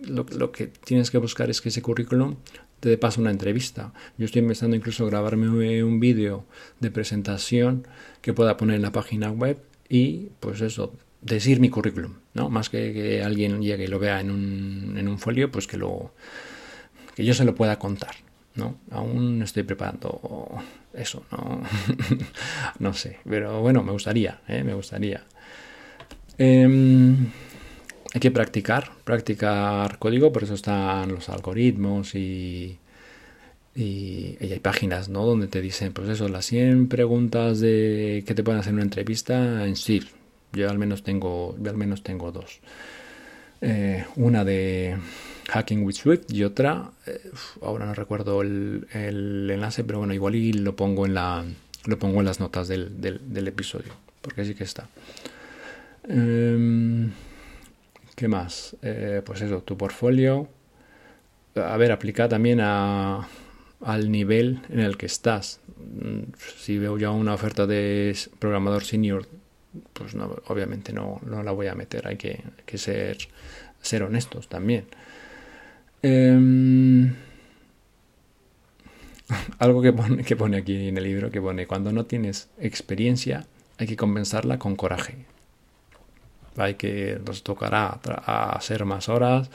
lo, 0.08 0.51
que 0.51 0.67
tienes 0.67 1.10
que 1.10 1.17
buscar 1.17 1.49
es 1.49 1.62
que 1.62 1.69
ese 1.69 1.82
currículum 1.82 2.36
te 2.79 2.95
pase 2.99 3.19
una 3.19 3.32
entrevista. 3.32 3.91
Yo 4.19 4.25
estoy 4.25 4.43
empezando 4.43 4.75
incluso 4.75 5.03
a 5.03 5.10
grabarme 5.10 5.84
un 5.84 5.99
vídeo 5.99 6.45
de 6.79 6.91
presentación 6.91 7.88
que 8.21 8.34
pueda 8.34 8.56
poner 8.56 8.75
en 8.75 8.84
la 8.84 8.91
página 8.91 9.32
web 9.32 9.58
y 9.89 10.29
pues 10.39 10.62
eso, 10.62 10.93
decir 11.23 11.59
mi 11.59 11.69
currículum, 11.69 12.13
¿no? 12.33 12.49
Más 12.49 12.69
que 12.69 12.93
que 12.93 13.23
alguien 13.23 13.62
llegue 13.62 13.86
y 13.86 13.88
lo 13.88 13.99
vea 13.99 14.19
en 14.19 14.31
un, 14.31 14.95
en 14.97 15.07
un 15.07 15.19
folio, 15.19 15.49
pues 15.51 15.67
que 15.67 15.77
lo 15.77 16.13
que 17.15 17.23
yo 17.25 17.33
se 17.33 17.45
lo 17.45 17.55
pueda 17.55 17.79
contar, 17.79 18.15
¿no? 18.55 18.77
Aún 18.91 19.41
estoy 19.41 19.63
preparando 19.63 20.49
eso, 20.93 21.23
¿no? 21.31 21.62
no 22.79 22.93
sé, 22.93 23.19
pero 23.27 23.62
bueno, 23.62 23.83
me 23.83 23.91
gustaría, 23.91 24.41
¿eh? 24.47 24.63
me 24.63 24.73
gustaría. 24.73 25.23
Em, 26.38 27.27
hay 28.13 28.19
que 28.19 28.31
practicar, 28.31 28.91
practicar 29.03 29.97
código, 29.99 30.31
por 30.31 30.43
eso 30.43 30.55
están 30.55 31.09
los 31.09 31.29
algoritmos 31.29 32.15
y, 32.15 32.77
y, 33.75 34.38
hay 34.39 34.59
páginas, 34.59 35.09
¿no? 35.09 35.25
Donde 35.25 35.47
te 35.47 35.62
dicen, 35.62 35.93
pues 35.93 36.09
eso, 36.09 36.27
las 36.27 36.45
100 36.45 36.89
preguntas 36.89 37.59
de 37.59 38.23
que 38.25 38.36
te 38.36 38.43
pueden 38.43 38.59
hacer 38.59 38.71
en 38.71 38.75
una 38.75 38.83
entrevista 38.83 39.65
en 39.65 39.75
Swift. 39.75 40.22
Yo 40.53 40.69
al 40.69 40.77
menos 40.77 41.03
tengo, 41.03 41.55
yo 41.59 41.69
al 41.69 41.77
menos 41.77 42.03
tengo 42.03 42.31
dos. 42.31 42.59
Eh, 43.61 44.05
una 44.17 44.43
de 44.43 44.97
Hacking 45.49 45.83
with 45.83 45.95
Swift 45.95 46.25
y 46.29 46.43
otra, 46.43 46.91
eh, 47.07 47.31
ahora 47.61 47.85
no 47.85 47.93
recuerdo 47.93 48.41
el, 48.41 48.87
enlace, 48.93 49.83
pero 49.83 49.99
bueno, 49.99 50.13
igual 50.13 50.35
y 50.35 50.53
lo 50.53 50.75
pongo 50.75 51.05
en 51.05 51.13
la, 51.13 51.45
lo 51.85 51.97
pongo 51.97 52.19
en 52.19 52.25
las 52.25 52.39
notas 52.39 52.67
del, 52.67 52.99
del, 52.99 53.47
episodio, 53.47 53.93
porque 54.21 54.43
sí 54.43 54.53
que 54.53 54.65
está. 54.65 54.89
Em, 56.07 57.11
¿Qué 58.15 58.27
más? 58.27 58.75
Eh, 58.81 59.21
pues 59.25 59.41
eso, 59.41 59.61
tu 59.61 59.77
portfolio. 59.77 60.49
A 61.55 61.77
ver, 61.77 61.91
aplica 61.91 62.27
también 62.27 62.59
a, 62.61 63.27
al 63.81 64.11
nivel 64.11 64.59
en 64.69 64.79
el 64.79 64.97
que 64.97 65.05
estás. 65.05 65.61
Si 66.57 66.77
veo 66.77 66.97
ya 66.97 67.11
una 67.11 67.33
oferta 67.33 67.65
de 67.65 68.15
programador 68.39 68.83
senior, 68.83 69.25
pues 69.93 70.15
no, 70.15 70.36
obviamente 70.47 70.93
no, 70.93 71.19
no 71.25 71.43
la 71.43 71.51
voy 71.51 71.67
a 71.67 71.75
meter. 71.75 72.07
Hay 72.07 72.17
que, 72.17 72.41
que 72.65 72.77
ser, 72.77 73.17
ser 73.81 74.03
honestos 74.03 74.47
también. 74.47 74.86
Em, 76.01 77.13
algo 79.59 79.81
que 79.81 79.93
pone, 79.93 80.23
que 80.23 80.36
pone 80.36 80.57
aquí 80.57 80.88
en 80.88 80.97
el 80.97 81.03
libro, 81.03 81.31
que 81.31 81.41
pone, 81.41 81.67
cuando 81.67 81.91
no 81.91 82.05
tienes 82.05 82.49
experiencia, 82.59 83.45
hay 83.77 83.88
que 83.88 83.95
compensarla 83.95 84.59
con 84.59 84.75
coraje. 84.75 85.25
Hay 86.57 86.75
que, 86.75 87.19
nos 87.25 87.43
tocará 87.43 87.88
hacer 87.88 88.86
más 88.86 89.09
horas, 89.09 89.49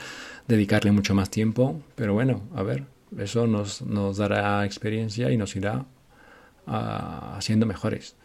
dedicarle 0.49 0.91
mucho 0.91 1.15
más 1.15 1.31
tiempo, 1.31 1.81
pero 1.95 2.13
bueno, 2.13 2.43
a 2.57 2.63
ver, 2.63 2.85
eso 3.17 3.47
nos, 3.47 3.83
nos 3.83 4.17
dará 4.17 4.65
experiencia 4.65 5.31
y 5.31 5.37
nos 5.37 5.55
irá 5.55 5.85
haciendo 6.67 7.67
mejores. 7.67 8.17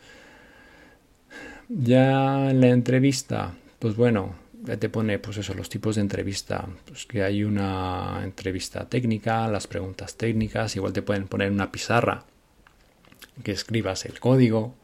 Ya 1.69 2.49
en 2.49 2.61
la 2.61 2.67
entrevista, 2.67 3.53
pues 3.79 3.95
bueno, 3.95 4.35
ya 4.63 4.77
te 4.77 4.89
pone 4.89 5.19
pues 5.19 5.37
eso, 5.37 5.53
los 5.53 5.69
tipos 5.69 5.95
de 5.95 6.01
entrevista, 6.01 6.67
pues 6.85 7.05
que 7.05 7.23
hay 7.23 7.43
una 7.43 8.21
entrevista 8.23 8.87
técnica, 8.87 9.47
las 9.47 9.67
preguntas 9.67 10.15
técnicas, 10.15 10.75
igual 10.75 10.93
te 10.93 11.01
pueden 11.01 11.27
poner 11.27 11.51
una 11.51 11.71
pizarra 11.71 12.25
que 13.43 13.51
escribas 13.51 14.05
el 14.05 14.19
código, 14.19 14.75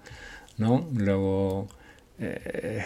¿no? 0.58 0.88
Luego 0.96 1.68
eh, 2.20 2.86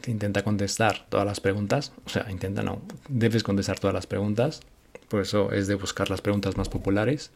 te 0.00 0.10
intenta 0.10 0.42
contestar 0.42 1.06
todas 1.08 1.26
las 1.26 1.40
preguntas, 1.40 1.92
o 2.04 2.08
sea, 2.08 2.30
intenta 2.30 2.62
no, 2.62 2.82
debes 3.08 3.42
contestar 3.42 3.78
todas 3.78 3.94
las 3.94 4.06
preguntas, 4.06 4.60
por 5.08 5.20
eso 5.20 5.52
es 5.52 5.66
de 5.66 5.74
buscar 5.74 6.10
las 6.10 6.20
preguntas 6.20 6.56
más 6.56 6.68
populares 6.68 7.30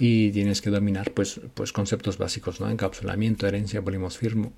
y 0.00 0.30
tienes 0.30 0.62
que 0.62 0.70
dominar 0.70 1.12
pues, 1.12 1.40
pues 1.52 1.72
conceptos 1.72 2.16
básicos, 2.16 2.58
¿no? 2.58 2.70
Encapsulamiento, 2.70 3.46
herencia, 3.46 3.82
polimorfismo, 3.82 4.50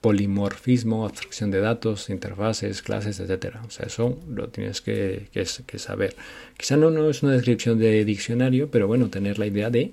polimorfismo, 0.00 1.04
abstracción 1.04 1.50
de 1.50 1.60
datos, 1.60 2.08
interfaces, 2.08 2.80
clases, 2.80 3.20
etcétera. 3.20 3.62
O 3.66 3.70
sea, 3.70 3.86
eso 3.86 4.18
lo 4.26 4.48
tienes 4.48 4.80
que, 4.80 5.28
que, 5.32 5.78
saber. 5.78 6.16
Quizá 6.56 6.78
no, 6.78 6.90
no 6.90 7.10
es 7.10 7.22
una 7.22 7.32
descripción 7.32 7.78
de 7.78 8.06
diccionario, 8.06 8.70
pero 8.70 8.86
bueno, 8.86 9.10
tener 9.10 9.38
la 9.38 9.44
idea 9.44 9.68
de 9.68 9.92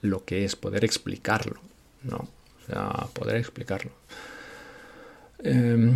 lo 0.00 0.24
que 0.24 0.44
es, 0.44 0.54
poder 0.54 0.84
explicarlo, 0.84 1.60
¿no? 2.04 2.18
O 2.18 2.66
sea, 2.68 3.08
poder 3.14 3.34
explicarlo. 3.34 3.90
Eh, 5.42 5.92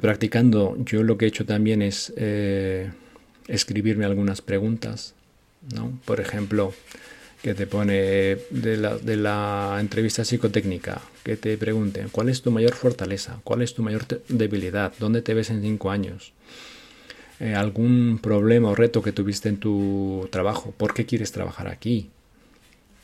practicando, 0.00 0.76
yo 0.84 1.02
lo 1.02 1.18
que 1.18 1.24
he 1.24 1.28
hecho 1.28 1.44
también 1.44 1.82
es 1.82 2.12
eh, 2.16 2.92
escribirme 3.48 4.04
algunas 4.04 4.42
preguntas, 4.42 5.16
¿no? 5.74 5.98
Por 6.04 6.20
ejemplo, 6.20 6.74
que 7.42 7.54
te 7.54 7.66
pone 7.66 8.38
de 8.50 9.16
la, 9.16 9.76
entrevista 9.80 10.24
psicotécnica, 10.24 11.02
que 11.24 11.36
te 11.36 11.58
pregunten 11.58 12.08
cuál 12.08 12.28
es 12.28 12.40
tu 12.40 12.52
mayor 12.52 12.74
fortaleza, 12.74 13.40
cuál 13.42 13.62
es 13.62 13.74
tu 13.74 13.82
mayor 13.82 14.06
debilidad, 14.28 14.92
dónde 15.00 15.22
te 15.22 15.34
ves 15.34 15.50
en 15.50 15.60
cinco 15.60 15.90
años, 15.90 16.32
eh, 17.40 17.54
algún 17.54 18.20
problema 18.22 18.70
o 18.70 18.74
reto 18.76 19.02
que 19.02 19.10
tuviste 19.10 19.48
en 19.48 19.56
tu 19.56 20.28
trabajo, 20.30 20.72
por 20.76 20.94
qué 20.94 21.04
quieres 21.04 21.32
trabajar 21.32 21.66
aquí, 21.66 22.10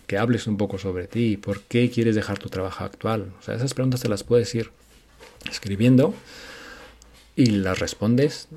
que 0.06 0.18
hables 0.18 0.46
un 0.46 0.56
poco 0.56 0.78
sobre 0.78 1.08
ti, 1.08 1.36
por 1.36 1.62
qué 1.62 1.90
quieres 1.90 2.14
dejar 2.14 2.38
tu 2.38 2.48
trabajo 2.48 2.84
actual. 2.84 3.32
O 3.40 3.42
sea, 3.42 3.56
esas 3.56 3.74
preguntas 3.74 4.00
te 4.00 4.08
las 4.08 4.22
puedes 4.22 4.54
ir 4.54 4.70
escribiendo 5.50 6.14
y 7.34 7.46
las 7.46 7.80
respondes, 7.80 8.48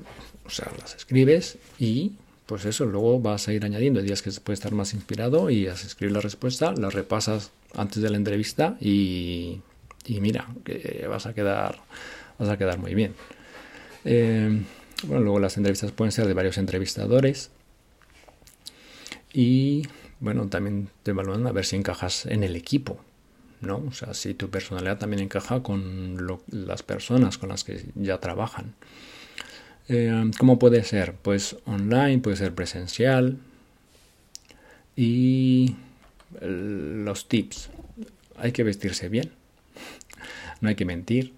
o 0.46 0.50
sea, 0.50 0.70
las 0.80 0.94
escribes 0.94 1.58
y 1.78 2.12
pues 2.52 2.66
eso, 2.66 2.84
luego 2.84 3.18
vas 3.18 3.48
a 3.48 3.54
ir 3.54 3.64
añadiendo 3.64 4.02
días 4.02 4.20
que 4.20 4.30
puedes 4.32 4.58
estar 4.58 4.72
más 4.72 4.92
inspirado 4.92 5.48
y 5.48 5.64
vas 5.64 5.84
a 5.84 5.86
escribir 5.86 6.12
la 6.12 6.20
respuesta, 6.20 6.72
la 6.72 6.90
repasas 6.90 7.50
antes 7.74 8.02
de 8.02 8.10
la 8.10 8.18
entrevista 8.18 8.76
y, 8.78 9.62
mira, 10.06 10.46
que 10.62 11.06
vas 11.08 11.24
a 11.24 11.32
quedar, 11.32 11.78
vas 12.38 12.50
a 12.50 12.58
quedar 12.58 12.78
muy 12.78 12.94
bien. 12.94 13.14
Eh, 14.04 14.62
bueno, 15.04 15.22
luego 15.22 15.40
las 15.40 15.56
entrevistas 15.56 15.92
pueden 15.92 16.12
ser 16.12 16.26
de 16.26 16.34
varios 16.34 16.58
entrevistadores 16.58 17.50
y 19.32 19.88
bueno, 20.20 20.46
también 20.48 20.90
te 21.04 21.12
evalúan 21.12 21.46
a 21.46 21.52
ver 21.52 21.64
si 21.64 21.76
encajas 21.76 22.26
en 22.26 22.44
el 22.44 22.54
equipo, 22.54 23.00
¿no? 23.62 23.82
O 23.88 23.92
sea, 23.92 24.12
si 24.12 24.34
tu 24.34 24.50
personalidad 24.50 24.98
también 24.98 25.22
encaja 25.22 25.62
con 25.62 26.18
las 26.50 26.82
personas 26.82 27.38
con 27.38 27.48
las 27.48 27.64
que 27.64 27.82
ya 27.94 28.20
trabajan. 28.20 28.74
Eh, 29.94 30.30
¿Cómo 30.38 30.58
puede 30.58 30.84
ser? 30.84 31.12
Pues 31.12 31.56
online, 31.66 32.18
puede 32.20 32.38
ser 32.38 32.54
presencial. 32.54 33.36
Y 34.96 35.76
los 36.40 37.28
tips. 37.28 37.68
Hay 38.38 38.52
que 38.52 38.62
vestirse 38.62 39.10
bien. 39.10 39.32
No 40.62 40.70
hay 40.70 40.76
que 40.76 40.86
mentir. 40.86 41.34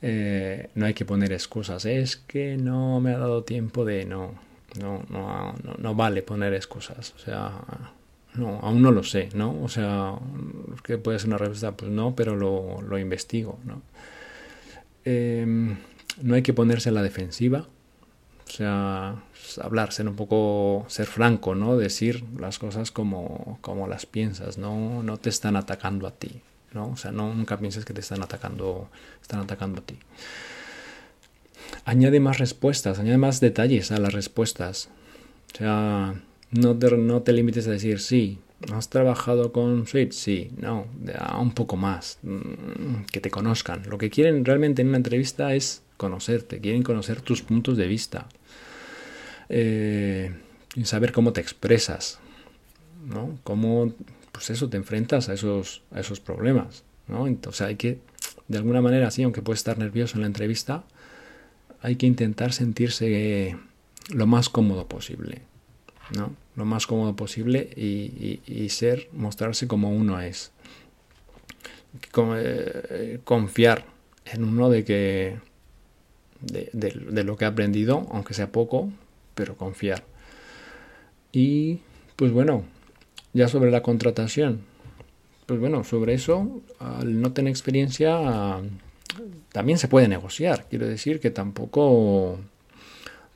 Eh, 0.00 0.70
no 0.74 0.86
hay 0.86 0.94
que 0.94 1.04
poner 1.04 1.32
excusas. 1.32 1.84
Es 1.84 2.16
que 2.16 2.56
no 2.56 2.98
me 3.00 3.12
ha 3.12 3.18
dado 3.18 3.44
tiempo 3.44 3.84
de 3.84 4.06
no. 4.06 4.32
No, 4.80 5.04
no, 5.10 5.54
no, 5.78 5.94
vale 5.94 6.22
poner 6.22 6.54
excusas. 6.54 7.12
O 7.14 7.18
sea, 7.18 7.60
no, 8.36 8.58
aún 8.60 8.80
no 8.80 8.90
lo 8.90 9.02
sé, 9.02 9.28
¿no? 9.34 9.62
O 9.62 9.68
sea, 9.68 10.14
que 10.82 10.96
puede 10.96 11.18
ser 11.18 11.28
una 11.28 11.38
revista, 11.38 11.72
pues 11.72 11.90
no, 11.90 12.14
pero 12.14 12.36
lo, 12.36 12.80
lo 12.80 12.98
investigo, 12.98 13.58
¿no? 13.64 13.82
Eh, 15.04 15.76
no 16.22 16.34
hay 16.34 16.42
que 16.42 16.52
ponerse 16.52 16.88
a 16.88 16.92
la 16.92 17.02
defensiva, 17.02 17.66
o 18.46 18.50
sea, 18.50 19.22
hablar, 19.62 19.92
ser 19.92 20.08
un 20.08 20.16
poco, 20.16 20.86
ser 20.88 21.06
franco, 21.06 21.54
¿no? 21.54 21.76
Decir 21.76 22.24
las 22.38 22.58
cosas 22.58 22.90
como, 22.90 23.58
como 23.60 23.86
las 23.88 24.06
piensas, 24.06 24.58
no, 24.58 25.02
no 25.02 25.18
te 25.18 25.28
están 25.28 25.56
atacando 25.56 26.06
a 26.06 26.12
ti, 26.12 26.40
¿no? 26.72 26.88
O 26.88 26.96
sea, 26.96 27.12
no, 27.12 27.34
nunca 27.34 27.58
pienses 27.58 27.84
que 27.84 27.92
te 27.92 28.00
están 28.00 28.22
atacando, 28.22 28.88
están 29.20 29.40
atacando 29.40 29.80
a 29.80 29.84
ti. 29.84 29.98
Añade 31.84 32.20
más 32.20 32.38
respuestas, 32.38 32.98
añade 32.98 33.18
más 33.18 33.40
detalles 33.40 33.92
a 33.92 33.98
las 33.98 34.12
respuestas. 34.12 34.88
O 35.54 35.58
sea, 35.58 36.14
no 36.50 36.78
te, 36.78 36.96
no 36.96 37.22
te 37.22 37.32
limites 37.32 37.68
a 37.68 37.72
decir 37.72 38.00
sí, 38.00 38.38
¿Has 38.72 38.88
trabajado 38.88 39.52
con 39.52 39.86
Swift? 39.86 40.12
Sí, 40.12 40.50
no, 40.56 40.86
un 41.38 41.52
poco 41.52 41.76
más, 41.76 42.18
mm, 42.22 43.04
que 43.12 43.20
te 43.20 43.30
conozcan. 43.30 43.84
Lo 43.88 43.98
que 43.98 44.10
quieren 44.10 44.44
realmente 44.44 44.82
en 44.82 44.88
una 44.88 44.96
entrevista 44.96 45.54
es 45.54 45.82
conocerte, 45.98 46.60
quieren 46.60 46.82
conocer 46.82 47.20
tus 47.20 47.42
puntos 47.42 47.76
de 47.76 47.86
vista, 47.86 48.28
eh, 49.50 50.32
y 50.74 50.84
saber 50.86 51.12
cómo 51.12 51.32
te 51.32 51.42
expresas, 51.42 52.18
¿no? 53.06 53.38
Cómo, 53.44 53.92
pues 54.32 54.48
eso, 54.50 54.70
te 54.70 54.76
enfrentas 54.76 55.28
a 55.28 55.34
esos, 55.34 55.82
a 55.90 56.00
esos 56.00 56.20
problemas, 56.20 56.84
¿no? 57.08 57.26
Entonces 57.26 57.62
hay 57.62 57.76
que, 57.76 57.98
de 58.46 58.58
alguna 58.58 58.80
manera, 58.80 59.10
sí, 59.10 59.22
aunque 59.22 59.42
puedes 59.42 59.60
estar 59.60 59.78
nervioso 59.78 60.16
en 60.16 60.22
la 60.22 60.26
entrevista, 60.26 60.84
hay 61.82 61.96
que 61.96 62.06
intentar 62.06 62.52
sentirse 62.52 63.56
lo 64.10 64.26
más 64.26 64.48
cómodo 64.48 64.86
posible, 64.86 65.42
¿no? 66.14 66.34
Lo 66.56 66.64
más 66.64 66.86
cómodo 66.86 67.16
posible 67.16 67.70
y, 67.76 68.68
ser, 68.70 69.08
mostrarse 69.12 69.66
como 69.66 69.90
uno 69.90 70.20
es. 70.20 70.52
Eh, 72.16 73.20
confiar 73.24 73.86
en 74.26 74.44
uno 74.44 74.68
de 74.68 74.84
que 74.84 75.38
de, 76.40 77.24
lo 77.24 77.36
que 77.36 77.44
he 77.44 77.48
aprendido, 77.48 78.06
aunque 78.10 78.34
sea 78.34 78.50
poco, 78.52 78.90
pero 79.34 79.56
confiar. 79.56 80.04
Y 81.32 81.80
pues 82.16 82.32
bueno, 82.32 82.64
ya 83.32 83.48
sobre 83.48 83.70
la 83.70 83.82
contratación, 83.82 84.60
pues 85.46 85.60
bueno, 85.60 85.84
sobre 85.84 86.14
eso, 86.14 86.60
al 86.78 87.20
no 87.20 87.32
tener 87.32 87.50
experiencia, 87.50 88.60
también 89.52 89.78
se 89.78 89.88
puede 89.88 90.08
negociar. 90.08 90.66
Quiero 90.68 90.86
decir 90.86 91.20
que 91.20 91.30
tampoco, 91.30 92.38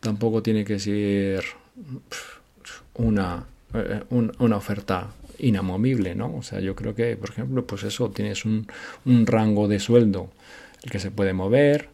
tampoco 0.00 0.42
tiene 0.42 0.64
que 0.64 0.78
ser 0.78 1.44
una, 2.94 3.46
eh, 3.74 4.02
una 4.10 4.56
oferta 4.56 5.10
inamovible, 5.38 6.14
¿no? 6.14 6.36
O 6.36 6.42
sea, 6.42 6.60
yo 6.60 6.74
creo 6.74 6.94
que, 6.94 7.16
por 7.16 7.30
ejemplo, 7.30 7.66
pues 7.66 7.82
eso, 7.84 8.10
tienes 8.10 8.44
un, 8.44 8.66
un 9.04 9.26
rango 9.26 9.68
de 9.68 9.80
sueldo 9.80 10.30
el 10.82 10.90
que 10.90 10.98
se 10.98 11.10
puede 11.10 11.32
mover, 11.32 11.88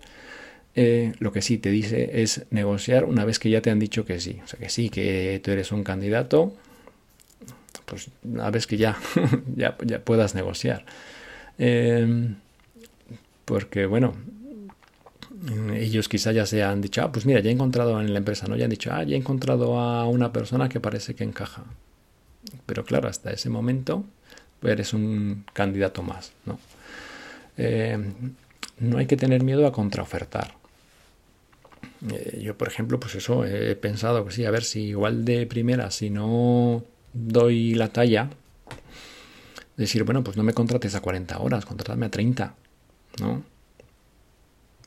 eh, 0.80 1.12
lo 1.18 1.32
que 1.32 1.42
sí 1.42 1.58
te 1.58 1.70
dice 1.70 2.22
es 2.22 2.44
negociar 2.50 3.04
una 3.04 3.24
vez 3.24 3.40
que 3.40 3.50
ya 3.50 3.60
te 3.60 3.68
han 3.70 3.80
dicho 3.80 4.04
que 4.04 4.20
sí. 4.20 4.38
O 4.44 4.46
sea, 4.46 4.60
que 4.60 4.68
sí, 4.68 4.90
que 4.90 5.40
tú 5.42 5.50
eres 5.50 5.72
un 5.72 5.82
candidato, 5.82 6.54
pues 7.84 8.10
una 8.22 8.48
vez 8.52 8.68
que 8.68 8.76
ya, 8.76 8.96
ya, 9.56 9.76
puedas 10.04 10.36
negociar. 10.36 10.84
Em, 11.58 12.36
porque, 13.44 13.86
bueno, 13.86 14.14
ellos 15.74 16.08
quizá 16.08 16.30
ya 16.30 16.46
se 16.46 16.62
han 16.62 16.80
dicho, 16.80 17.02
ah, 17.02 17.10
pues 17.10 17.26
mira, 17.26 17.40
ya 17.40 17.50
he 17.50 17.52
encontrado 17.52 18.00
en 18.00 18.12
la 18.12 18.18
empresa, 18.18 18.46
¿no? 18.46 18.54
Ya 18.54 18.66
han 18.66 18.70
dicho, 18.70 18.92
ah, 18.92 19.02
ya 19.02 19.16
he 19.16 19.18
encontrado 19.18 19.80
a 19.80 20.06
una 20.06 20.32
persona 20.32 20.68
que 20.68 20.78
parece 20.78 21.16
que 21.16 21.24
encaja. 21.24 21.64
Pero 22.66 22.84
claro, 22.84 23.08
hasta 23.08 23.32
ese 23.32 23.50
momento 23.50 24.04
eres 24.62 24.92
un 24.94 25.44
candidato 25.52 26.04
más, 26.04 26.30
¿no? 26.46 26.60
Em, 27.56 28.12
no 28.78 28.98
hay 28.98 29.06
que 29.06 29.16
tener 29.16 29.42
miedo 29.42 29.66
a 29.66 29.72
contraofertar. 29.72 30.57
Eh, 32.10 32.40
yo, 32.42 32.56
por 32.56 32.68
ejemplo, 32.68 33.00
pues 33.00 33.14
eso, 33.14 33.44
he 33.44 33.74
pensado 33.76 34.24
que 34.24 34.32
sí, 34.32 34.44
a 34.44 34.50
ver 34.50 34.64
si 34.64 34.82
igual 34.82 35.24
de 35.24 35.46
primera, 35.46 35.90
si 35.90 36.10
no 36.10 36.84
doy 37.12 37.74
la 37.74 37.88
talla, 37.92 38.30
decir, 39.76 40.04
bueno, 40.04 40.22
pues 40.22 40.36
no 40.36 40.42
me 40.42 40.52
contrates 40.52 40.94
a 40.94 41.00
40 41.00 41.38
horas, 41.38 41.64
contratadme 41.64 42.06
a 42.06 42.10
30, 42.10 42.54
¿no? 43.20 43.42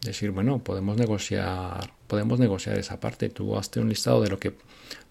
Decir, 0.01 0.31
bueno, 0.31 0.59
podemos 0.59 0.97
negociar, 0.97 1.91
podemos 2.07 2.39
negociar 2.39 2.77
esa 2.77 2.99
parte. 2.99 3.29
Tú 3.29 3.57
hazte 3.57 3.79
un 3.79 3.89
listado 3.89 4.21
de 4.21 4.29
lo 4.29 4.39
que 4.39 4.53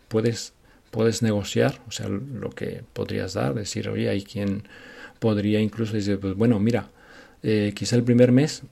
puedes, 0.09 0.53
puedes 0.91 1.23
negociar, 1.23 1.81
o 1.87 1.93
sea, 1.93 2.09
lo 2.09 2.51
que 2.51 2.83
podrías 2.93 3.35
dar, 3.35 3.55
decir, 3.55 3.89
oye, 3.89 4.09
hay 4.09 4.23
quien 4.23 4.65
podría 5.19 5.61
incluso 5.61 5.93
decir, 5.93 6.19
pues 6.19 6.35
bueno, 6.35 6.59
mira, 6.59 6.89
eh, 7.43 7.73
quizá 7.75 7.97
el 7.97 8.03
primer 8.03 8.33
mes 8.33 8.63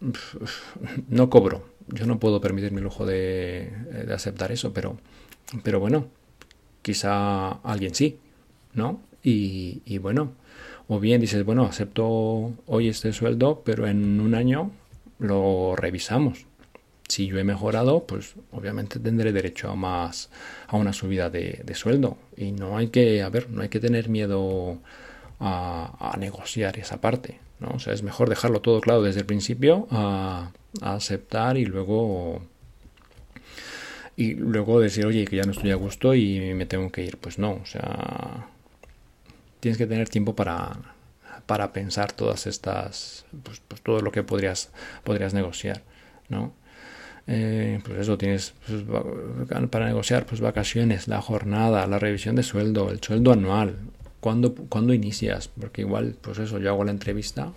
no 1.09 1.31
cobro. 1.31 1.78
Yo 1.92 2.07
no 2.07 2.18
puedo 2.18 2.40
permitirme 2.40 2.79
el 2.79 2.85
lujo 2.85 3.07
de, 3.07 3.70
de, 4.07 4.14
aceptar 4.14 4.53
eso, 4.53 4.72
pero, 4.72 4.98
pero 5.62 5.81
bueno, 5.81 6.09
quizá 6.83 7.53
alguien 7.62 7.94
sí, 7.94 8.18
¿no? 8.74 9.01
Y, 9.22 9.83
y, 9.85 9.98
bueno, 9.98 10.33
o 10.87 11.01
bien 11.01 11.20
dices, 11.20 11.44
bueno, 11.44 11.64
acepto 11.64 12.53
hoy 12.66 12.88
este 12.88 13.12
sueldo, 13.12 13.62
pero 13.64 13.87
en 13.87 14.20
un 14.20 14.35
año 14.35 14.70
lo 15.18 15.74
revisamos. 15.77 16.46
Si 17.09 17.27
yo 17.27 17.38
he 17.38 17.44
mejorado, 17.44 18.05
pues 18.07 18.35
obviamente 18.53 18.98
tendré 19.01 19.33
derecho 19.33 19.70
a 19.70 19.77
más, 19.77 20.29
a 20.66 20.77
una 20.77 20.92
subida 20.92 21.31
de, 21.31 21.62
de 21.64 21.74
sueldo. 21.74 22.18
Y 22.37 22.53
no 22.53 22.77
hay 22.77 22.88
que, 22.88 23.22
a 23.22 23.31
ver, 23.31 23.48
no 23.51 23.62
hay 23.62 23.70
que 23.70 23.81
tener 23.81 24.11
miedo 24.11 24.79
a, 25.40 26.16
negociar 26.18 26.79
esa 26.79 27.01
parte. 27.01 27.38
¿No? 27.61 27.68
O 27.75 27.79
sea, 27.79 27.92
es 27.92 28.03
mejor 28.03 28.29
dejarlo 28.29 28.61
todo 28.61 28.81
claro 28.81 29.03
desde 29.03 29.21
el 29.21 29.27
principio 29.27 29.87
a, 29.90 30.51
aceptar 30.83 31.57
y 31.57 31.64
luego 31.64 32.42
y 34.16 34.35
luego 34.35 34.81
decir, 34.81 35.07
oye, 35.07 35.25
que 35.27 35.37
ya 35.37 35.44
no 35.44 35.53
estoy 35.53 35.71
a 35.71 35.77
gusto 35.77 36.14
y 36.14 36.53
me 36.55 36.66
tengo 36.66 36.90
que 36.90 37.05
ir. 37.05 37.18
Pues 37.18 37.38
no, 37.38 37.53
o 37.53 37.66
sea, 37.66 38.49
tienes 39.61 39.79
que 39.79 39.87
tener 39.87 40.09
tiempo 40.09 40.35
para, 40.35 40.77
para 41.47 41.73
pensar 41.73 42.12
todas 42.12 42.47
estas, 42.47 43.25
pues, 43.44 43.62
pues 43.66 43.81
todo 43.81 44.01
lo 44.01 44.11
que 44.11 44.23
podrías, 44.25 44.71
podrías 45.05 45.35
negociar, 45.35 45.83
¿no? 46.29 46.53
Eh, 47.31 47.81
pues 47.85 47.99
eso 47.99 48.16
tienes 48.16 48.55
pues, 48.66 48.83
para 49.68 49.85
negociar 49.85 50.25
pues 50.25 50.40
vacaciones 50.40 51.09
la 51.09 51.21
jornada 51.21 51.87
la 51.87 51.99
revisión 51.99 52.37
de 52.37 52.42
sueldo 52.42 52.90
el 52.90 53.03
sueldo 53.03 53.33
anual 53.33 53.77
¿Cuándo, 54.21 54.55
¿Cuándo 54.55 54.93
inicias? 54.95 55.49
Porque 55.49 55.83
igual, 55.83 56.17
pues 56.21 56.39
eso, 56.39 56.59
yo 56.59 56.71
hago 56.71 56.85
la 56.85 56.91
entrevista 56.91 57.53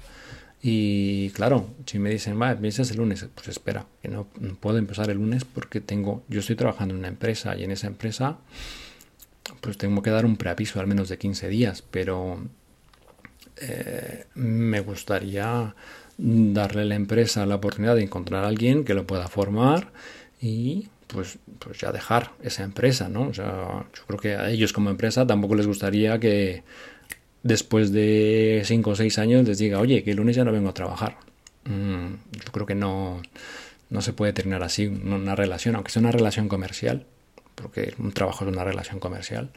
y 0.63 1.31
claro, 1.31 1.67
si 1.85 1.97
me 1.97 2.11
dicen, 2.11 2.39
va, 2.39 2.51
empiezas 2.51 2.91
el 2.91 2.97
lunes, 2.97 3.25
pues 3.33 3.47
espera, 3.47 3.87
que 4.01 4.09
no, 4.09 4.27
puedo 4.59 4.77
empezar 4.77 5.09
el 5.09 5.17
lunes 5.17 5.43
porque 5.43 5.81
tengo, 5.81 6.23
yo 6.29 6.39
estoy 6.39 6.55
trabajando 6.55 6.93
en 6.93 6.99
una 6.99 7.07
empresa 7.07 7.57
y 7.57 7.63
en 7.63 7.71
esa 7.71 7.87
empresa 7.87 8.37
pues 9.59 9.77
tengo 9.77 10.03
que 10.03 10.11
dar 10.11 10.25
un 10.25 10.37
preaviso 10.37 10.79
al 10.79 10.85
menos 10.85 11.09
de 11.09 11.17
15 11.17 11.49
días, 11.49 11.81
pero 11.81 12.45
eh, 13.57 14.25
me 14.35 14.81
gustaría 14.81 15.75
darle 16.17 16.81
a 16.83 16.85
la 16.85 16.95
empresa 16.95 17.45
la 17.47 17.55
oportunidad 17.55 17.95
de 17.95 18.03
encontrar 18.03 18.43
a 18.43 18.47
alguien 18.47 18.83
que 18.83 18.93
lo 18.93 19.07
pueda 19.07 19.27
formar 19.27 19.91
y 20.39 20.89
pues, 21.11 21.37
pues 21.59 21.79
ya 21.79 21.91
dejar 21.91 22.31
esa 22.41 22.63
empresa, 22.63 23.09
¿no? 23.09 23.27
O 23.27 23.33
sea, 23.33 23.85
yo 23.93 24.03
creo 24.07 24.19
que 24.19 24.35
a 24.35 24.49
ellos 24.49 24.73
como 24.73 24.89
empresa 24.89 25.25
tampoco 25.27 25.55
les 25.55 25.67
gustaría 25.67 26.19
que 26.19 26.63
después 27.43 27.91
de 27.91 28.61
cinco 28.65 28.91
o 28.91 28.95
seis 28.95 29.17
años 29.19 29.47
les 29.47 29.57
diga, 29.57 29.79
oye, 29.79 30.03
que 30.03 30.11
el 30.11 30.17
lunes 30.17 30.35
ya 30.35 30.43
no 30.43 30.51
vengo 30.51 30.69
a 30.69 30.73
trabajar. 30.73 31.17
Mm, 31.65 32.13
yo 32.31 32.51
creo 32.51 32.65
que 32.65 32.75
no, 32.75 33.21
no 33.89 34.01
se 34.01 34.13
puede 34.13 34.33
terminar 34.33 34.63
así 34.63 34.87
una 34.87 35.35
relación, 35.35 35.75
aunque 35.75 35.91
sea 35.91 36.01
una 36.01 36.11
relación 36.11 36.47
comercial, 36.47 37.05
porque 37.55 37.93
un 37.99 38.11
trabajo 38.11 38.45
es 38.45 38.51
una 38.51 38.63
relación 38.63 38.99
comercial, 38.99 39.51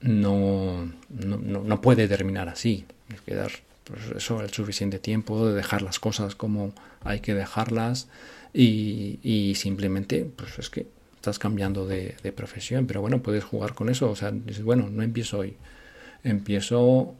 no, 0.00 0.90
no, 1.08 1.38
no 1.38 1.80
puede 1.80 2.08
terminar 2.08 2.48
así. 2.48 2.86
Hay 3.10 3.18
que 3.26 3.34
dar 3.34 3.50
pues 3.84 4.00
eso, 4.16 4.40
el 4.40 4.50
suficiente 4.50 4.98
tiempo 4.98 5.46
de 5.46 5.54
dejar 5.54 5.82
las 5.82 5.98
cosas 5.98 6.34
como 6.34 6.72
hay 7.02 7.20
que 7.20 7.34
dejarlas 7.34 8.08
y, 8.52 9.54
simplemente, 9.56 10.24
pues 10.24 10.58
es 10.58 10.70
que 10.70 10.86
estás 11.14 11.38
cambiando 11.38 11.86
de, 11.86 12.14
profesión, 12.34 12.86
pero 12.86 13.00
bueno, 13.00 13.22
puedes 13.22 13.44
jugar 13.44 13.74
con 13.74 13.88
eso, 13.88 14.10
o 14.10 14.16
sea, 14.16 14.30
dices, 14.30 14.62
bueno, 14.62 14.88
no 14.90 15.02
empiezo 15.02 15.38
hoy, 15.38 15.56
empiezo 16.24 17.14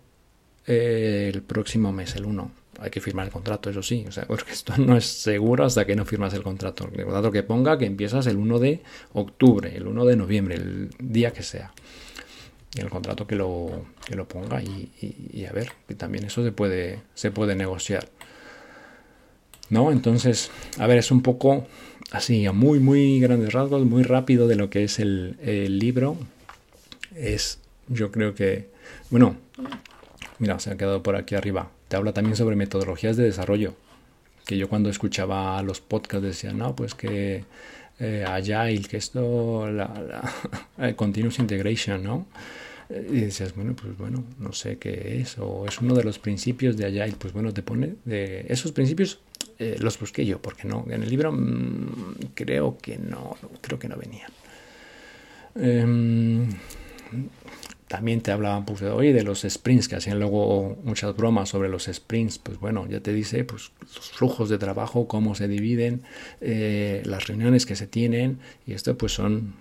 eh, 0.67 1.31
el 1.33 1.43
próximo 1.43 1.93
mes, 1.93 2.17
el 2.17 2.25
1. 2.25 2.51
Hay 2.81 2.91
que 2.91 3.01
firmar 3.01 3.27
el 3.27 3.33
contrato, 3.33 3.69
eso 3.69 3.83
sí, 3.83 4.05
o 4.09 4.13
sea, 4.13 4.25
porque 4.27 4.53
esto 4.53 4.77
no 4.79 4.97
es 4.97 5.05
seguro 5.05 5.65
hasta 5.65 5.85
que 5.85 5.95
no 5.95 6.05
firmas 6.05 6.33
el 6.35 6.43
contrato. 6.43 6.89
El 6.93 7.05
contrato 7.05 7.31
que 7.31 7.43
ponga 7.43 7.79
que 7.79 7.87
empiezas 7.87 8.27
el 8.27 8.37
1 8.37 8.59
de 8.59 8.83
octubre, 9.13 9.77
el 9.77 9.87
1 9.87 10.05
de 10.07 10.17
noviembre, 10.17 10.55
el 10.57 10.91
día 10.99 11.33
que 11.33 11.43
sea. 11.43 11.73
El 12.77 12.89
contrato 12.89 13.27
que 13.27 13.35
lo, 13.35 13.87
que 14.07 14.15
lo 14.15 14.29
ponga 14.29 14.63
y, 14.63 14.93
y, 15.33 15.45
a 15.45 15.53
ver, 15.53 15.73
que 15.89 15.97
también 15.97 16.25
eso 16.25 16.45
se 16.45 16.53
puede, 16.53 17.01
se 17.15 17.33
puede 17.33 17.57
negociar. 17.57 18.09
¿No? 19.71 19.93
Entonces, 19.93 20.51
a 20.79 20.87
ver, 20.87 20.99
es 20.99 21.11
un 21.11 21.23
poco 21.23 21.67
así, 22.11 22.45
a 22.47 22.53
muy, 22.53 22.81
muy 22.81 23.21
grandes 23.21 23.53
rasgos, 23.53 23.85
muy 23.85 24.03
rápido 24.03 24.47
de 24.49 24.57
lo 24.57 24.69
que 24.69 24.85
es 24.85 24.99
el, 24.99 25.37
libro. 25.79 26.17
Es, 27.15 27.59
yo 27.89 28.11
creo 28.11 28.35
que, 28.35 28.69
bueno, 29.11 29.37
mira, 30.39 30.59
se 30.59 30.71
ha 30.71 30.77
quedado 30.77 31.03
por 31.03 31.17
aquí 31.17 31.35
arriba. 31.35 31.71
Te 31.89 31.97
habla 31.97 32.13
también 32.13 32.37
sobre 32.37 32.57
metodologías 32.57 33.17
de 33.17 33.25
desarrollo. 33.25 33.75
Que 34.45 34.59
yo 34.59 34.69
cuando 34.69 34.91
escuchaba 34.91 35.63
los 35.63 35.81
podcasts 35.81 36.27
decía, 36.27 36.53
no, 36.53 36.75
pues 36.75 36.95
que 36.95 37.45
eh, 38.01 38.25
Agile, 38.27 38.83
que 38.89 38.97
esto, 38.97 39.71
la, 39.71 40.33
la 40.79 40.97
Continuous 40.97 41.39
Integration, 41.39 42.03
¿no? 42.03 42.27
Y 42.91 43.21
decías, 43.21 43.55
bueno, 43.55 43.77
pues 43.77 43.97
bueno, 43.97 44.25
no 44.41 44.53
sé 44.53 44.79
qué 44.79 45.21
es, 45.21 45.39
o 45.39 45.65
es 45.67 45.79
uno 45.81 45.95
de 45.95 46.03
los 46.03 46.19
principios 46.19 46.77
de 46.77 46.87
Agile. 46.87 47.15
Pues 47.17 47.33
bueno, 47.33 47.53
te 47.53 47.63
pone 47.63 47.95
de 48.05 48.47
esos 48.49 48.73
principios 48.73 49.21
eh, 49.61 49.77
los 49.79 49.99
busqué 49.99 50.25
yo, 50.25 50.41
porque 50.41 50.67
no, 50.67 50.87
en 50.89 51.03
el 51.03 51.11
libro 51.11 51.33
mmm, 51.33 52.15
creo 52.35 52.79
que 52.79 52.97
no, 52.97 53.37
creo 53.61 53.79
que 53.79 53.89
no 53.89 53.97
venían. 53.97 54.31
Eh, 55.55 56.47
también 57.87 58.23
te 58.23 58.31
hablaban 58.31 58.65
pues, 58.65 58.81
de, 58.81 58.89
oye, 58.89 59.13
de 59.13 59.23
los 59.23 59.43
sprints, 59.43 59.87
que 59.87 59.97
hacían 59.97 60.19
luego 60.19 60.79
muchas 60.83 61.15
bromas 61.15 61.51
sobre 61.51 61.69
los 61.69 61.91
sprints. 61.93 62.39
Pues 62.39 62.59
bueno, 62.59 62.87
ya 62.89 63.01
te 63.01 63.13
dice 63.13 63.45
pues, 63.45 63.73
los 63.81 64.11
flujos 64.13 64.49
de 64.49 64.57
trabajo, 64.57 65.07
cómo 65.07 65.35
se 65.35 65.47
dividen, 65.47 66.05
eh, 66.41 67.03
las 67.05 67.27
reuniones 67.27 67.67
que 67.67 67.77
se 67.77 67.87
tienen, 67.87 68.39
y 68.67 68.73
esto 68.73 68.97
pues 68.97 69.13
son, 69.13 69.55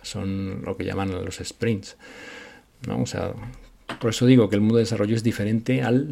son 0.00 0.62
lo 0.64 0.78
que 0.78 0.84
llaman 0.84 1.24
los 1.24 1.40
sprints. 1.44 1.96
¿no? 2.86 3.02
O 3.02 3.06
sea, 3.06 3.34
por 4.00 4.10
eso 4.10 4.24
digo 4.24 4.48
que 4.48 4.54
el 4.54 4.62
mundo 4.62 4.76
de 4.76 4.84
desarrollo 4.84 5.14
es 5.14 5.22
diferente 5.22 5.82
al 5.82 6.08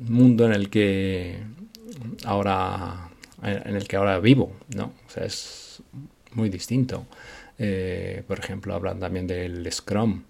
mundo 0.00 0.44
en 0.44 0.52
el 0.52 0.68
que 0.68 1.38
ahora 2.24 3.10
en 3.42 3.76
el 3.76 3.86
que 3.86 3.96
ahora 3.96 4.18
vivo, 4.20 4.52
¿no? 4.74 4.92
O 5.06 5.10
sea, 5.10 5.24
es 5.24 5.82
muy 6.32 6.48
distinto. 6.48 7.06
Eh, 7.58 8.22
por 8.26 8.38
ejemplo, 8.38 8.74
hablan 8.74 8.98
también 8.98 9.26
del 9.26 9.70
Scrum, 9.70 10.22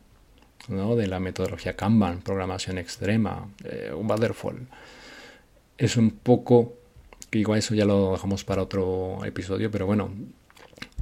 ¿no? 0.68 0.96
De 0.96 1.06
la 1.06 1.20
metodología 1.20 1.76
Kanban, 1.76 2.20
programación 2.20 2.78
extrema, 2.78 3.48
eh, 3.64 3.92
un 3.94 4.10
Waterfall. 4.10 4.66
Es 5.78 5.96
un 5.96 6.10
poco, 6.10 6.74
que 7.30 7.38
igual 7.38 7.58
eso 7.58 7.74
ya 7.74 7.84
lo 7.84 8.12
dejamos 8.12 8.44
para 8.44 8.62
otro 8.62 9.24
episodio, 9.24 9.70
pero 9.70 9.86
bueno, 9.86 10.10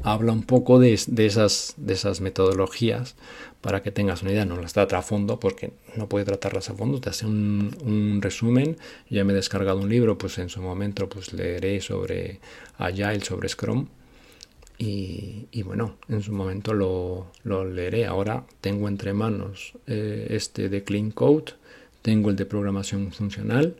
habla 0.02 0.32
un 0.32 0.42
poco 0.42 0.78
de, 0.78 0.92
esas, 0.92 1.74
de 1.76 1.92
esas 1.92 2.20
metodologías 2.20 3.14
para 3.60 3.82
que 3.82 3.92
tengas 3.92 4.22
una 4.22 4.32
idea. 4.32 4.44
No 4.44 4.60
las 4.60 4.72
trata 4.72 4.98
a 4.98 5.02
fondo 5.02 5.38
porque 5.40 5.72
no 5.96 6.08
puede 6.08 6.24
tratarlas 6.24 6.68
a 6.70 6.74
fondo. 6.74 7.00
Te 7.00 7.10
hace 7.10 7.26
un, 7.26 8.18
resumen. 8.20 8.76
Ya 9.08 9.24
me 9.24 9.32
he 9.32 9.36
descargado 9.36 9.78
un 9.78 9.88
libro, 9.88 10.18
pues 10.18 10.38
en 10.38 10.48
su 10.48 10.60
momento 10.60 11.08
pues 11.08 11.32
leeré 11.32 11.80
sobre 11.80 12.40
Agile, 12.78 13.20
sobre 13.20 13.48
Scrum. 13.48 13.86
Y, 14.78 15.62
bueno, 15.62 15.96
en 16.08 16.22
su 16.22 16.32
momento 16.32 16.74
lo, 16.74 17.64
leeré. 17.64 18.06
Ahora 18.06 18.44
tengo 18.60 18.88
entre 18.88 19.12
manos 19.12 19.74
eh, 19.86 20.26
este 20.30 20.68
de 20.68 20.82
Clean 20.82 21.12
Code, 21.12 21.52
tengo 22.02 22.30
el 22.30 22.36
de 22.36 22.46
programación 22.46 23.12
funcional, 23.12 23.76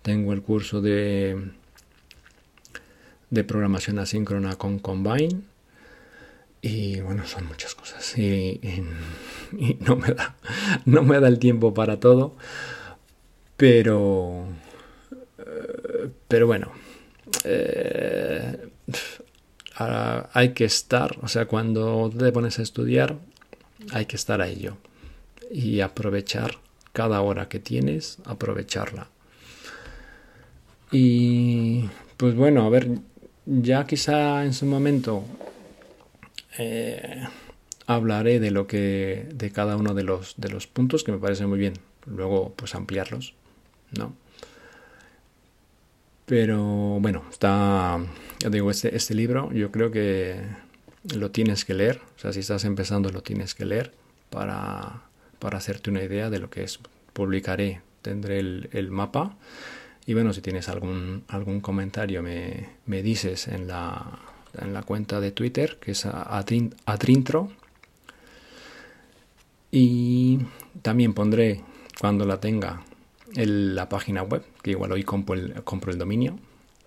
tengo 0.00 0.32
el 0.32 0.40
curso 0.40 0.80
de 0.80 1.50
de 3.30 3.44
programación 3.44 3.98
asíncrona 3.98 4.56
con 4.56 4.78
Combine. 4.78 5.42
Y 6.62 7.00
bueno, 7.00 7.26
son 7.26 7.46
muchas 7.46 7.74
cosas. 7.74 8.16
Y, 8.18 8.60
no, 9.80 9.96
me 9.96 10.08
da, 10.08 10.36
no 10.84 11.02
me 11.02 11.20
da 11.20 11.28
el 11.28 11.38
tiempo 11.38 11.74
para 11.74 12.00
todo. 12.00 12.36
Pero. 13.56 14.46
Eh, 15.38 16.10
pero 16.28 16.46
bueno. 16.46 16.72
Eh, 17.44 18.68
hay 20.32 20.54
que 20.54 20.64
estar. 20.64 21.18
O 21.22 21.28
sea, 21.28 21.46
cuando 21.46 22.10
te 22.16 22.32
pones 22.32 22.58
a 22.58 22.62
estudiar, 22.62 23.18
hay 23.92 24.06
que 24.06 24.16
estar 24.16 24.40
a 24.40 24.48
ello. 24.48 24.76
Y 25.50 25.80
aprovechar 25.80 26.58
cada 26.92 27.20
hora 27.20 27.48
que 27.48 27.58
tienes, 27.58 28.18
aprovecharla. 28.24 29.08
Y 30.90 31.88
pues 32.16 32.34
bueno, 32.34 32.64
a 32.64 32.70
ver, 32.70 32.88
ya 33.46 33.86
quizá 33.86 34.44
en 34.44 34.52
su 34.52 34.66
momento 34.66 35.24
eh, 36.58 37.24
hablaré 37.86 38.40
de 38.40 38.50
lo 38.50 38.66
que 38.66 39.28
de 39.32 39.50
cada 39.52 39.76
uno 39.76 39.94
de 39.94 40.02
los 40.02 40.34
de 40.36 40.48
los 40.48 40.66
puntos 40.66 41.04
que 41.04 41.12
me 41.12 41.18
parece 41.18 41.46
muy 41.46 41.58
bien. 41.58 41.74
Luego 42.06 42.52
pues 42.56 42.74
ampliarlos, 42.74 43.34
¿no? 43.96 44.14
Pero 46.26 46.60
bueno, 47.00 47.22
está, 47.30 47.98
ya 48.40 48.50
digo, 48.50 48.70
este, 48.70 48.96
este 48.96 49.14
libro 49.14 49.52
yo 49.52 49.70
creo 49.70 49.92
que 49.92 50.40
lo 51.14 51.30
tienes 51.30 51.64
que 51.64 51.74
leer. 51.74 52.00
O 52.16 52.18
sea, 52.18 52.32
si 52.32 52.40
estás 52.40 52.64
empezando 52.64 53.10
lo 53.10 53.22
tienes 53.22 53.54
que 53.54 53.64
leer 53.64 53.92
para, 54.30 55.02
para 55.38 55.58
hacerte 55.58 55.90
una 55.90 56.02
idea 56.02 56.28
de 56.30 56.40
lo 56.40 56.50
que 56.50 56.64
es. 56.64 56.80
Publicaré, 57.12 57.80
tendré 58.02 58.40
el, 58.40 58.68
el 58.72 58.90
mapa 58.90 59.36
y 60.06 60.14
bueno, 60.14 60.32
si 60.32 60.40
tienes 60.40 60.68
algún, 60.68 61.24
algún 61.28 61.60
comentario, 61.60 62.22
me, 62.22 62.68
me 62.86 63.02
dices 63.02 63.48
en 63.48 63.66
la, 63.66 64.20
en 64.56 64.72
la, 64.72 64.82
cuenta 64.82 65.18
de 65.18 65.32
Twitter, 65.32 65.78
que 65.80 65.90
es 65.90 66.06
Atrintro. 66.06 67.50
Y 69.72 70.38
también 70.82 71.12
pondré, 71.12 71.62
cuando 72.00 72.24
la 72.24 72.38
tenga, 72.38 72.84
en 73.34 73.74
la 73.74 73.88
página 73.88 74.22
web, 74.22 74.44
que 74.62 74.70
igual 74.70 74.92
hoy 74.92 75.02
compro 75.02 75.34
el, 75.34 75.64
compro 75.64 75.90
el 75.90 75.98
dominio 75.98 76.38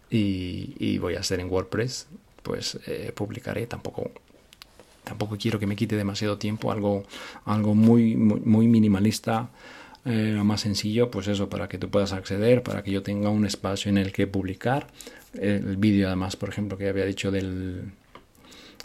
y, 0.09 0.75
y, 0.79 0.97
voy 0.97 1.15
a 1.15 1.19
hacer 1.19 1.41
en 1.41 1.51
WordPress, 1.51 2.07
pues 2.41 2.79
eh, 2.87 3.11
publicaré. 3.13 3.67
Tampoco, 3.67 4.11
tampoco 5.03 5.37
quiero 5.37 5.59
que 5.59 5.67
me 5.67 5.75
quite 5.75 5.97
demasiado 5.97 6.37
tiempo, 6.37 6.71
algo, 6.71 7.03
algo 7.43 7.75
muy, 7.75 8.15
muy 8.15 8.69
minimalista 8.69 9.49
eh, 10.05 10.39
más 10.43 10.61
sencillo, 10.61 11.11
pues 11.11 11.27
eso, 11.27 11.49
para 11.49 11.67
que 11.67 11.77
tú 11.77 11.89
puedas 11.89 12.13
acceder, 12.13 12.63
para 12.63 12.83
que 12.83 12.91
yo 12.91 13.03
tenga 13.03 13.29
un 13.29 13.45
espacio 13.45 13.89
en 13.89 13.97
el 13.97 14.11
que 14.11 14.27
publicar. 14.27 14.87
El 15.33 15.77
vídeo, 15.77 16.07
además, 16.07 16.35
por 16.35 16.49
ejemplo, 16.49 16.77
que 16.77 16.89
había 16.89 17.05
dicho 17.05 17.31
del, 17.31 17.91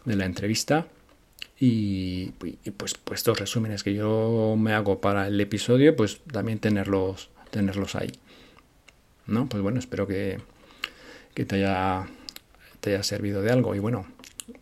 de 0.04 0.16
la 0.16 0.26
entrevista. 0.26 0.86
Y, 1.58 2.32
pues, 2.76 2.94
pues 2.94 3.20
estos 3.20 3.38
resúmenes 3.38 3.82
que 3.82 3.94
yo 3.94 4.56
me 4.58 4.72
hago 4.72 5.00
para 5.00 5.28
el 5.28 5.40
episodio, 5.40 5.94
pues 5.96 6.20
también 6.30 6.58
tenerlos, 6.58 7.30
tenerlos 7.50 7.94
ahí. 7.94 8.10
¿No? 9.26 9.48
Pues 9.48 9.62
bueno, 9.62 9.78
espero 9.78 10.06
que, 10.06 10.38
que 11.32 11.44
te, 11.46 11.56
haya, 11.56 12.06
te 12.80 12.90
haya 12.90 13.02
servido 13.02 13.40
de 13.40 13.50
algo. 13.52 13.74
Y 13.74 13.78
bueno, 13.78 14.06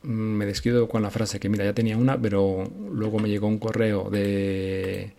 me 0.03 0.47
despido 0.47 0.89
con 0.89 1.03
la 1.03 1.11
frase 1.11 1.41
que 1.41 1.49
mira, 1.49 1.65
ya 1.65 1.73
tenía 1.73 1.97
una, 1.97 2.21
pero 2.21 2.71
luego 2.91 3.19
me 3.19 3.29
llegó 3.29 3.49
un 3.49 3.59
correo 3.59 4.11
de 4.11 5.15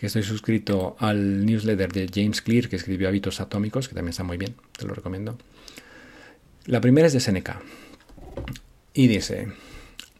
que 0.00 0.06
estoy 0.06 0.22
suscrito 0.22 0.96
al 0.98 1.44
newsletter 1.44 1.92
de 1.92 2.10
James 2.10 2.40
Clear, 2.40 2.70
que 2.70 2.76
escribió 2.76 3.06
Hábitos 3.08 3.38
Atómicos, 3.38 3.86
que 3.86 3.94
también 3.94 4.12
está 4.12 4.24
muy 4.24 4.38
bien, 4.38 4.54
te 4.72 4.86
lo 4.86 4.94
recomiendo. 4.94 5.36
La 6.64 6.80
primera 6.80 7.06
es 7.06 7.12
de 7.12 7.20
Seneca. 7.20 7.60
Y 8.94 9.08
dice, 9.08 9.52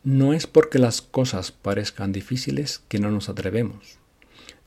no 0.05 0.35
es 0.35 0.47
porque 0.47 0.78
las 0.78 1.01
cosas 1.01 1.51
parezcan 1.51 2.12
difíciles 2.12 2.83
que 2.89 2.99
no 2.99 3.11
nos 3.11 3.31
atrevemos. 3.31 3.97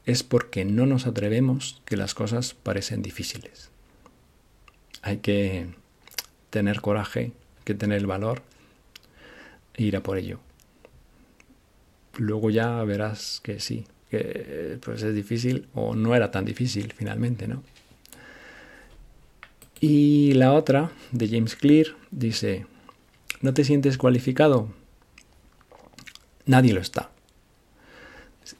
Es 0.07 0.23
porque 0.23 0.65
no 0.65 0.87
nos 0.87 1.05
atrevemos 1.05 1.79
que 1.85 1.95
las 1.95 2.15
cosas 2.15 2.55
parecen 2.55 3.03
difíciles. 3.03 3.69
Hay 5.03 5.17
que 5.17 5.67
tener 6.49 6.81
coraje, 6.81 7.19
hay 7.19 7.63
que 7.65 7.75
tener 7.75 7.99
el 7.99 8.07
valor 8.07 8.41
e 9.75 9.83
ir 9.83 9.95
a 9.95 10.01
por 10.01 10.17
ello. 10.17 10.39
Luego 12.17 12.49
ya 12.49 12.83
verás 12.83 13.41
que 13.43 13.59
sí, 13.59 13.85
pues 14.83 15.03
es 15.03 15.15
difícil 15.15 15.67
o 15.73 15.95
no 15.95 16.15
era 16.15 16.31
tan 16.31 16.45
difícil 16.45 16.93
finalmente, 16.95 17.47
¿no? 17.47 17.63
Y 19.79 20.33
la 20.33 20.53
otra, 20.53 20.91
de 21.11 21.27
James 21.27 21.55
Clear, 21.55 21.87
dice, 22.09 22.65
¿no 23.41 23.53
te 23.53 23.65
sientes 23.65 23.97
cualificado? 23.97 24.69
Nadie 26.45 26.73
lo 26.73 26.79
está. 26.79 27.09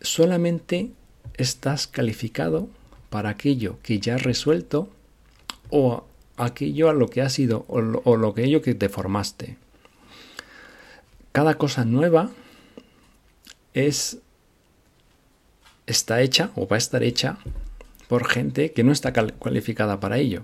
Solamente 0.02 0.92
estás 1.36 1.88
calificado 1.88 2.68
para 3.10 3.30
aquello 3.30 3.78
que 3.84 4.00
ya 4.00 4.16
has 4.16 4.24
resuelto 4.24 4.90
o 5.70 6.06
aquello 6.36 6.90
a 6.90 6.94
lo 6.94 7.08
que 7.08 7.22
has 7.22 7.34
sido 7.34 7.66
o 7.68 7.82
lo, 7.82 8.02
lo 8.18 8.34
que 8.34 8.62
que 8.62 8.76
te 8.76 8.90
formaste. 8.90 9.58
Cada 11.32 11.58
cosa 11.58 11.86
nueva 11.86 12.32
es 13.74 14.20
está 15.88 16.22
hecha 16.22 16.52
o 16.56 16.68
va 16.68 16.78
a 16.78 16.80
estar 16.80 17.04
hecha 17.04 17.38
por 18.08 18.28
gente 18.28 18.72
que 18.72 18.84
no 18.84 18.92
está 18.92 19.14
cualificada 19.14 20.00
para 20.00 20.18
ello. 20.18 20.44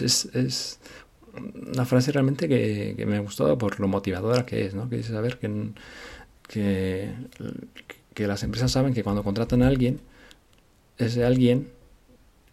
Es, 0.00 0.78
una 1.72 1.84
frase 1.84 2.12
realmente 2.12 2.48
que, 2.48 3.04
me 3.06 3.16
ha 3.16 3.20
gustado 3.20 3.58
por 3.58 3.80
lo 3.80 3.88
motivadora 3.88 4.46
que 4.46 4.66
es, 4.66 4.74
¿no? 4.74 4.88
Que 4.88 5.02
saber 5.02 5.38
que, 5.38 5.70
que, 6.48 7.12
que 8.14 8.26
las 8.26 8.42
empresas 8.42 8.70
saben 8.70 8.94
que 8.94 9.02
cuando 9.02 9.24
contratan 9.24 9.62
a 9.62 9.68
alguien, 9.68 10.00
ese 10.98 11.24
alguien 11.24 11.68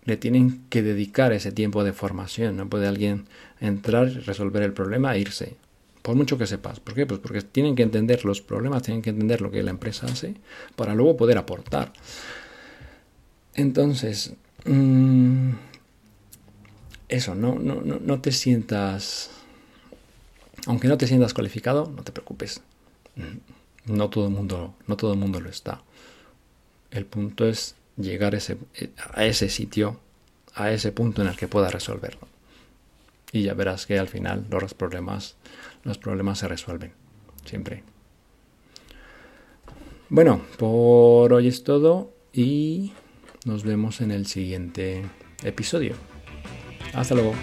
le 0.06 0.18
tienen 0.18 0.64
que 0.70 0.82
dedicar 0.82 1.32
ese 1.34 1.52
tiempo 1.52 1.84
de 1.84 1.94
formación. 1.94 2.58
No 2.58 2.68
puede 2.68 2.88
alguien 2.88 3.26
entrar, 3.60 4.08
resolver 4.26 4.64
el 4.64 4.74
problema 4.74 5.16
e 5.16 5.20
irse 5.20 5.56
por 6.02 6.16
mucho 6.16 6.38
que 6.38 6.48
sepas. 6.48 6.80
¿Por 6.80 6.94
qué? 6.94 7.06
Pues 7.06 7.20
porque 7.20 7.42
tienen 7.42 7.76
que 7.76 7.84
entender 7.84 8.26
los 8.26 8.42
problemas, 8.42 8.84
tienen 8.84 9.02
que 9.02 9.12
entender 9.12 9.42
lo 9.42 9.52
que 9.52 9.64
la 9.64 9.72
empresa 9.72 10.08
hace 10.08 10.36
para 10.76 10.96
luego 10.96 11.18
poder 11.18 11.38
aportar. 11.38 11.94
Entonces, 13.54 14.34
mm, 14.66 15.52
eso, 17.10 17.36
no, 17.36 17.56
no, 17.56 17.82
no, 17.82 18.00
no 18.00 18.22
te 18.22 18.32
sientas, 18.32 19.30
aunque 20.66 20.88
no 20.88 20.98
te 20.98 21.08
sientas 21.08 21.34
cualificado, 21.34 21.92
no 21.96 22.04
te 22.04 22.12
preocupes. 22.12 22.62
Mm, 23.16 23.94
no 23.94 24.10
todo 24.10 24.28
el 24.28 24.32
mundo, 24.32 24.76
no 24.88 24.98
todo 24.98 25.14
el 25.14 25.20
mundo 25.20 25.40
lo 25.40 25.50
está. 25.50 25.82
El 26.92 27.06
punto 27.06 27.48
es 27.48 27.76
llegar 27.98 28.34
a 28.34 28.38
ese, 28.38 28.58
a 29.14 29.26
ese 29.26 29.50
sitio, 29.50 30.00
a 30.56 30.72
ese 30.72 30.92
punto 30.92 31.22
en 31.22 31.28
el 31.28 31.36
que 31.36 31.48
pueda 31.48 31.70
resolverlo. 31.70 32.28
Y 33.32 33.44
ya 33.44 33.54
verás 33.54 33.86
que 33.86 33.98
al 33.98 34.08
final 34.08 34.46
los 34.50 34.74
problemas 34.74 35.36
los 35.84 35.98
problemas 35.98 36.40
se 36.40 36.48
resuelven. 36.48 36.94
Siempre. 37.46 37.84
Bueno, 40.10 40.42
por 40.58 41.34
hoy 41.34 41.48
es 41.48 41.64
todo 41.64 42.14
y 42.34 42.94
nos 43.46 43.64
vemos 43.64 44.02
en 44.02 44.12
el 44.12 44.26
siguiente 44.28 45.04
episodio. 45.44 45.96
Hasta 46.94 47.16
luego. 47.16 47.34